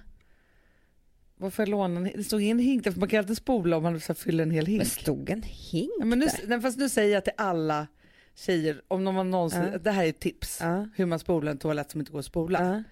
[1.42, 4.00] Varför låna en, det stod ingen hink där för man kan alltid spola om man
[4.00, 4.86] så fyller en hel hink.
[4.86, 6.60] stod en hink Ja, men nu, där.
[6.60, 7.86] fast nu säger jag till alla
[8.34, 9.78] tjejer, om har någonsin, Ja.
[9.78, 10.88] det här är ett tips, Ja.
[10.96, 12.66] hur man spolar en toalett som inte går att spola.
[12.66, 12.82] Ja.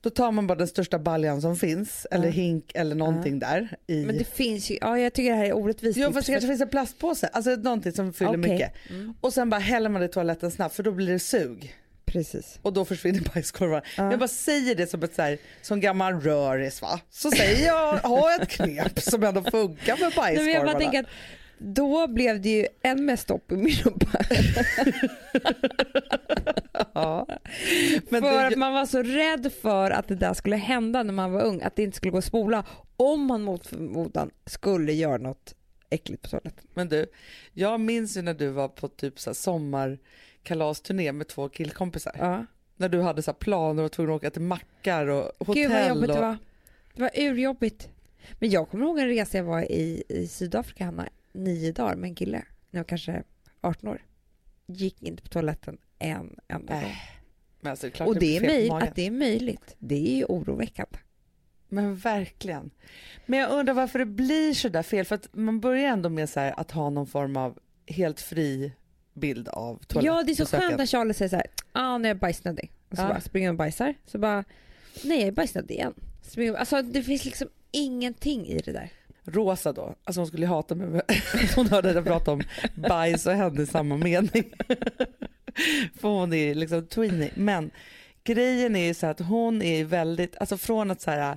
[0.00, 3.76] Då tar man bara den största baljan som finns, eller hink eller någonting där.
[3.86, 4.04] I...
[4.04, 5.98] Men det finns ju, ja jag tycker det här är orättvist.
[5.98, 8.52] Jo fast det kanske finns en plastpåse, alltså någonting som fyller Okej.
[8.52, 8.72] mycket.
[8.90, 9.14] Mm.
[9.20, 11.74] Och sen bara häller man det i toaletten snabbt för då blir det sug.
[12.12, 12.58] Precis.
[12.62, 13.82] Och då försvinner bajskorvar.
[13.96, 14.10] Ja.
[14.10, 17.00] Jag bara säger det som ett så här, som gammal röris va.
[17.10, 20.64] Så säger jag, ha ett knep som ändå funkar med men jag bajskorvarna.
[20.64, 21.06] bara tänker att
[21.58, 23.74] då blev det ju än mer stopp i min
[26.94, 27.26] ja.
[28.08, 31.12] Men för det, att man var så rädd för att det där skulle hända när
[31.12, 31.62] man var ung.
[31.62, 32.64] Att det inte skulle gå att spola.
[32.96, 35.54] Om man mot förmodan skulle göra något
[35.90, 36.66] äckligt på toaletten.
[36.74, 37.06] men du,
[37.52, 39.34] jag minns ju när du var på typ så här
[40.48, 42.12] sommarkalasturné med två killkompisar.
[42.18, 42.46] Ja.
[42.76, 45.54] När du hade så planer och var tvungen att åka till mackar och hotell.
[45.54, 46.16] Gud vad jobbigt och...
[46.16, 46.38] det var.
[46.94, 47.88] Det var urjobbigt.
[48.38, 52.08] Men jag kommer ihåg en resa jag var i, i Sydafrika, Hanna, nio dagar med
[52.08, 52.44] en kille.
[52.70, 53.22] När jag var kanske
[53.60, 54.02] 18 år.
[54.66, 56.92] Gick inte på toaletten en enda Nej, gång.
[57.60, 60.98] Men alltså, det Och det är möj- att det är möjligt, det är ju oroväckande.
[61.68, 62.70] Men verkligen.
[63.26, 65.04] Men jag undrar varför det blir så där fel.
[65.04, 68.72] För att man börjar ändå med så att ha någon form av helt fri
[69.18, 70.06] bild av toalett.
[70.06, 72.70] Ja, det är så skönt när Charlie säger så här, ah, nu är jag bajsnödig.
[72.90, 73.08] Och så Ja.
[73.08, 73.94] bara springer hon och bajsar.
[74.06, 74.44] Så bara,
[75.04, 75.94] nej jag är bajsnödig igen.
[76.22, 78.90] Springer, alltså det finns liksom ingenting i det där.
[79.24, 81.00] Rosa då, alltså hon skulle hata mig.
[81.56, 82.42] Hon hörde jag prata om
[82.74, 84.44] bajs och henne i samma mening.
[86.00, 87.30] För hon är liksom tweenie.
[87.34, 87.70] Men
[88.24, 91.36] grejen är ju så att hon är väldigt, alltså från att så här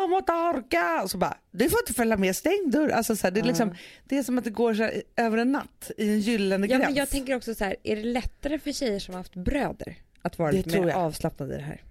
[0.00, 2.88] kom och torka och så bara du får inte följa med stäng dörr.
[2.88, 3.74] Alltså så här, det, är liksom,
[4.04, 6.76] det är som att det går så här, över en natt i en gyllene Ja,
[6.76, 6.88] gräns.
[6.88, 9.96] men jag tänker också så här, är det lättare för tjejer som har haft bröder
[10.22, 10.96] att vara Det lite mer jag.
[10.98, 11.82] avslappnade i det här?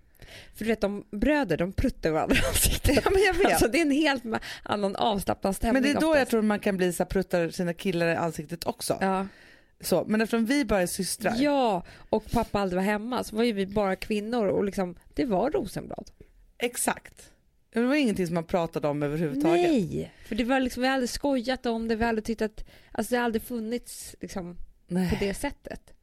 [0.56, 3.02] För du vet, de bröder de pruttar varandra i ansiktet.
[3.06, 3.45] Ja, men jag vet.
[3.47, 4.24] Alltså, det är en helt
[4.64, 6.30] annan avslappnad stämning men det är då jag oftast.
[6.32, 8.97] tror man kan bli så pruttar sina killar i ansiktet också.
[9.02, 9.28] Ja.
[9.82, 11.36] Så, men eftersom vi bara är systrar.
[11.39, 15.26] ja, och pappa aldrig var hemma så var ju vi bara kvinnor och liksom, det
[15.26, 16.12] var rosenblad.
[16.58, 17.32] Exakt.
[17.74, 19.72] Det var ingenting som man pratade om överhuvudtaget.
[19.72, 22.41] Nej, för det var liksom, vi har aldrig skojat om det, vi har aldrig tyckt
[22.41, 24.57] att, alltså det har aldrig funnits liksom
[24.88, 25.09] Nej.
[25.09, 25.93] på det sättet.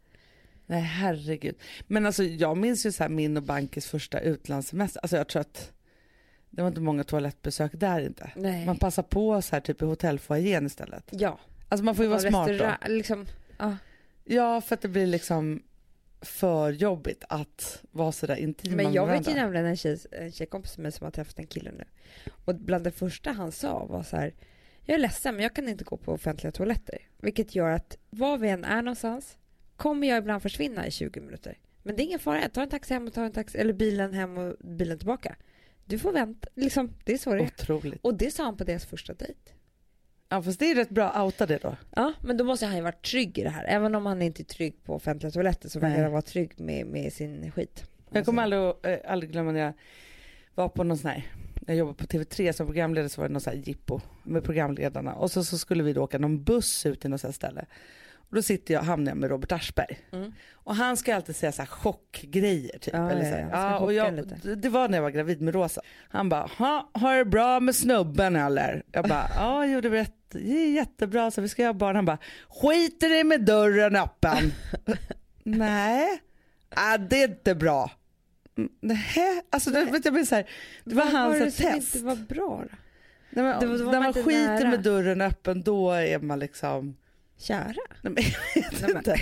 [0.66, 1.56] Nej herregud.
[1.86, 5.00] Men alltså jag minns ju så här min och Bankis första utlandssemester.
[5.00, 5.72] Alltså jag tror att
[6.50, 8.30] Det var inte många toalettbesök där inte.
[8.36, 8.66] Nej.
[8.66, 11.04] Man passar på så här typ i hotellfoajén istället.
[11.10, 11.38] Ja.
[11.68, 12.72] Alltså man får ju vara smart då.
[12.88, 13.26] Liksom,
[13.58, 13.76] ja.
[14.24, 15.62] Ja, för att det blir liksom
[16.20, 20.78] för jobbigt att vara sådär intima Men jag vet ju nämligen en, tjej, en tjejkompis
[20.78, 21.84] med som har träffat en kille nu.
[22.44, 24.34] Och bland det första han sa var så här.
[24.84, 26.98] Jag är ledsen men jag kan inte gå på offentliga toaletter.
[27.16, 29.38] Vilket gör att var vi än är någonstans
[29.76, 31.58] kommer jag ibland försvinna i 20 minuter.
[31.82, 33.72] Men det är ingen fara, jag tar en taxi hem och tar en taxi, eller
[33.72, 35.36] bilen hem och bilen tillbaka.
[35.84, 37.46] Du får vänta, liksom, det är så det är.
[37.46, 38.00] Otroligt.
[38.02, 39.52] Och det sa han på deras första dejt.
[40.28, 41.76] Ja, fast det är rätt bra att outa det då.
[41.96, 43.64] Ja, men då måste han ju vara trygg i det här.
[43.68, 46.86] Även om han inte är trygg på offentliga toaletter så verkar han vara trygg med,
[46.86, 47.84] med sin skit.
[48.10, 49.72] Jag kommer aldrig, att- eh, aldrig glömma när jag
[50.54, 51.26] var på någon sån här,
[51.66, 55.14] jag jobbade på TV3 som programledare så var det någon sån här jippo med programledarna
[55.14, 57.64] och så, så skulle vi då åka någon buss ut till något sånt ställe.
[58.30, 59.98] Och då sitter jag, hamnar jag med Robert Aschberg.
[60.12, 60.32] Mm.
[60.52, 62.94] Och han ska alltid säga så här chockgrejer typ.
[62.94, 63.48] Ja, eller så här.
[63.52, 65.80] ja, och jag, det- det var när jag var gravid med Rosa.
[66.08, 68.82] Han bara, ha, har det bra med snubben eller?
[68.92, 71.96] Jag bara, ja jo det var det är jättebra så vi ska göra barn.
[71.96, 72.18] Han bara,
[72.48, 74.52] skiter i med dörren öppen.
[75.42, 76.08] Nej,
[76.70, 77.90] ah, det är inte bra.
[78.58, 80.50] Mm, Nej, alltså det, vet jag blir så här,
[80.84, 81.94] det var Vad hans det här som test.
[81.94, 82.76] inte var bra då?
[83.30, 84.70] Nej, men, det var- då var när man man skiter nära.
[84.70, 86.96] med dörren öppen då är man liksom,
[87.38, 87.74] Kära?
[88.02, 88.24] nej, men,
[88.54, 89.20] jag vet inte.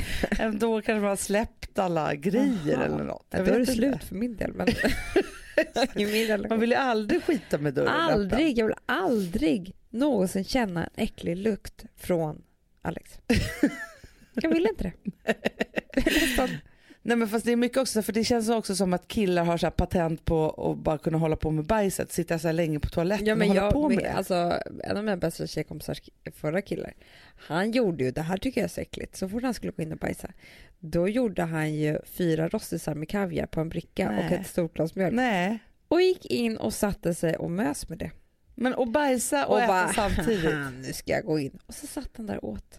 [0.58, 2.84] Då kanske man har släppt alla grejer Jaha.
[2.84, 3.26] eller något.
[3.30, 4.52] Ja, Jag då är det slut för min del.
[4.52, 4.66] Men...
[6.48, 11.36] Man vill ju aldrig skita med dörren aldrig, jag vill aldrig någonsin känna en äcklig
[11.36, 12.42] lukt från
[12.82, 13.18] Alex.
[14.42, 14.92] Jag vill inte det.
[17.08, 19.56] Nej men fast det är mycket också, för det känns också som att killar har
[19.58, 22.88] så patent på att bara kunna hålla på med bajset, sitta så här länge på
[22.88, 24.12] toaletten Ja, men och hålla jag, på med med, det.
[24.12, 24.34] alltså,
[24.84, 26.02] en av mina bästa tjejkompisars
[26.34, 26.92] förra killar,
[27.48, 29.82] han gjorde ju, det här tycker jag är så äckligt, så fort han skulle gå
[29.82, 30.30] in och bajsa,
[30.78, 34.26] då gjorde han ju fyra rostisar med kaviar på en bricka Nej.
[34.26, 35.14] och ett stort glas mjölk.
[35.14, 38.10] Nej, Och gick in och satte sig och mös med det.
[38.54, 40.44] men att bajsa och, Och äta bara, samtidigt.
[40.54, 41.58] "Haha, nu ska jag gå in.
[41.66, 42.78] Och så satt han där och åt.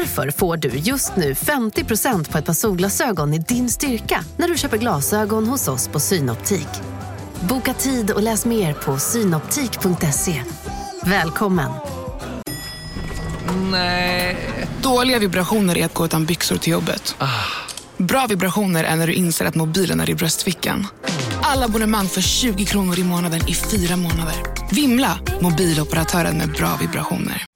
[0.00, 4.56] Därför får du just nu 50% på ett par solglasögon i din styrka när du
[4.56, 6.68] köper glasögon hos oss på Synoptik.
[7.48, 10.42] Boka tid och läs mer på synoptik.se.
[11.04, 11.70] Välkommen!
[14.82, 17.16] Dåliga vibrationer är att gå utan byxor till jobbet.
[17.96, 20.86] Bra vibrationer är när du inser att mobilen är i bröstfickan.
[21.42, 24.34] Alla abonnemang för 20 kronor i månaden i fyra månader.
[24.70, 25.18] Vimla!
[25.40, 27.46] Mobiloperatören med bra vibrationer.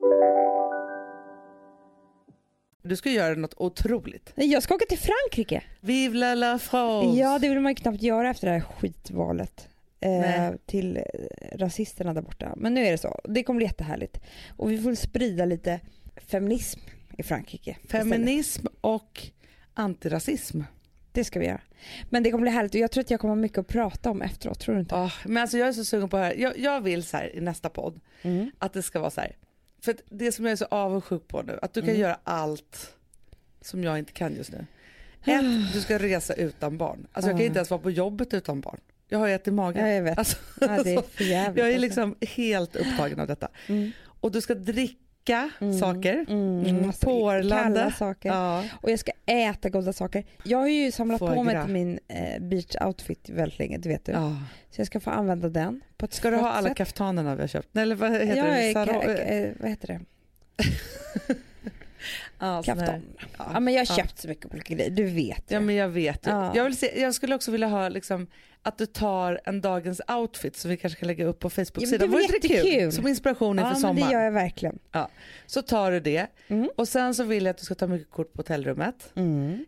[2.87, 4.33] Du ska göra något otroligt.
[4.35, 5.63] Nej, Jag ska åka till Frankrike.
[5.81, 7.19] Vive la la France!
[7.21, 9.69] Ja, det vill man ju knappt göra efter det här skitvalet.
[10.01, 10.99] Eh, till
[11.53, 12.55] rasisterna där borta.
[12.57, 13.21] Men nu är det så.
[13.25, 14.21] Det kommer bli jättehärligt.
[14.57, 15.81] Och vi får sprida lite
[16.17, 16.81] feminism
[17.19, 17.71] i Frankrike.
[17.71, 17.91] istället.
[18.09, 19.23] Feminism och
[19.75, 20.61] antirasism.
[21.13, 21.61] Det ska vi göra.
[22.11, 24.11] Men det kommer bli härligt och jag tror att jag kommer ha mycket att prata
[24.11, 24.61] om efteråt.
[24.61, 24.95] Tror du inte?
[24.97, 26.35] Ah, men alltså jag är så sugen på det här.
[26.35, 28.51] Jag, jag vill så här i nästa podd Mm.
[28.59, 29.37] att det ska vara så här.
[29.87, 32.01] För det som jag är så avundsjuk på nu, att du kan Mm.
[32.01, 32.95] göra allt
[33.61, 34.67] som jag inte kan just nu.
[35.25, 37.07] Ett, du ska resa utan barn.
[37.13, 37.47] Alltså jag kan Ah.
[37.47, 38.81] inte ens vara på jobbet utan barn.
[39.09, 39.87] Jag har ett i magen.
[39.87, 40.19] Ja, jag vet.
[40.19, 41.59] Alltså, Ja, det är för jävligt.
[41.59, 41.81] jag är alltså.
[41.81, 43.49] liksom helt upptagen av detta.
[43.67, 43.93] Mm.
[44.05, 45.01] Och du ska dricka
[45.61, 45.79] Mm.
[45.79, 46.25] saker.
[46.29, 47.93] Mm, Mm, massa porlande.
[47.99, 48.29] Saker.
[48.29, 48.65] Ja.
[48.83, 50.25] Och jag ska äta goda saker.
[50.45, 53.89] Jag har ju samlat Foie på mig till min eh, beach outfit väldigt länge, det
[53.89, 54.13] vet du.
[54.13, 54.37] Ja.
[54.71, 55.81] Så jag ska få använda den.
[55.97, 56.77] På Ska du ha alla sätt.
[56.77, 57.69] kaftanerna vi har köpt?
[57.73, 58.69] Nej, Eller vad heter ja, det?
[58.71, 60.01] eh, Sarong- ka- eh, vad heter det?
[62.39, 62.63] ja.
[63.39, 64.03] Ja, men jag har Ja.
[64.05, 65.65] köpt så mycket olika grejer, du vet Ja ju.
[65.67, 66.31] men jag vet ju.
[66.31, 66.53] Ja.
[66.57, 68.27] Jag, vill se, jag skulle också vilja ha liksom,
[68.63, 71.99] att du tar en dagens outfit som vi kanske kan lägga upp på Ja, Facebook-sidan.
[72.01, 72.93] det var Vore inte jättekul.
[72.93, 74.09] Som inspiration inför Ja, sommaren.
[74.09, 74.79] det gör jag verkligen.
[75.47, 76.71] Så tar du det Mm.
[76.77, 79.13] och sen så vill jag att du ska ta mycket kort på hotellrummet.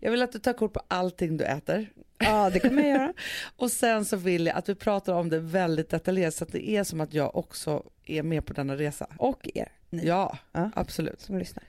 [0.00, 1.86] Jag vill att du tar kort på allting du äter.
[2.18, 3.12] Ja, det kommer jag göra.
[3.56, 6.68] Och sen så vill jag att vi pratar om det väldigt detaljerat så att det
[6.70, 9.06] är som att jag också är med på denna resa.
[9.16, 10.70] Och er, ni Ja, Ja.
[10.74, 11.20] absolut.
[11.20, 11.64] som lyssnar.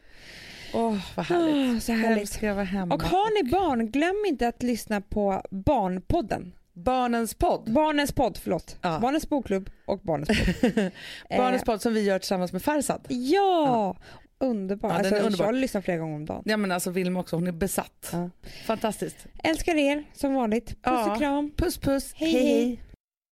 [0.74, 1.78] Åh, vad härligt.
[1.78, 2.30] Ah, så härligt.
[2.30, 2.96] ska jag vara hemma.
[2.96, 6.54] Och har ni barn, glöm inte att lyssna på Barnpodden.
[6.74, 7.72] Barnens podd.
[7.74, 8.78] Barnens podd, förlåt.
[8.82, 9.00] Ja.
[9.02, 10.72] Barnens bokklubb och Barnens podd.
[11.38, 13.02] Barnens Eh, podd som vi gör tillsammans med Farsad.
[13.10, 13.96] Ja,
[14.40, 14.90] underbar.
[14.90, 15.46] Ja, den är alltså, underbar.
[15.46, 16.42] Jag lyssnar flera gånger om dagen.
[16.46, 18.10] Ja men alltså Vilma också, hon är besatt.
[18.12, 18.30] Ja.
[18.66, 19.18] Fantastiskt.
[19.44, 20.68] Älskar er som vanligt.
[20.68, 21.12] Puss Ja.
[21.12, 21.52] och kram.
[21.58, 22.12] Puss puss.
[22.16, 22.82] Hej, hej.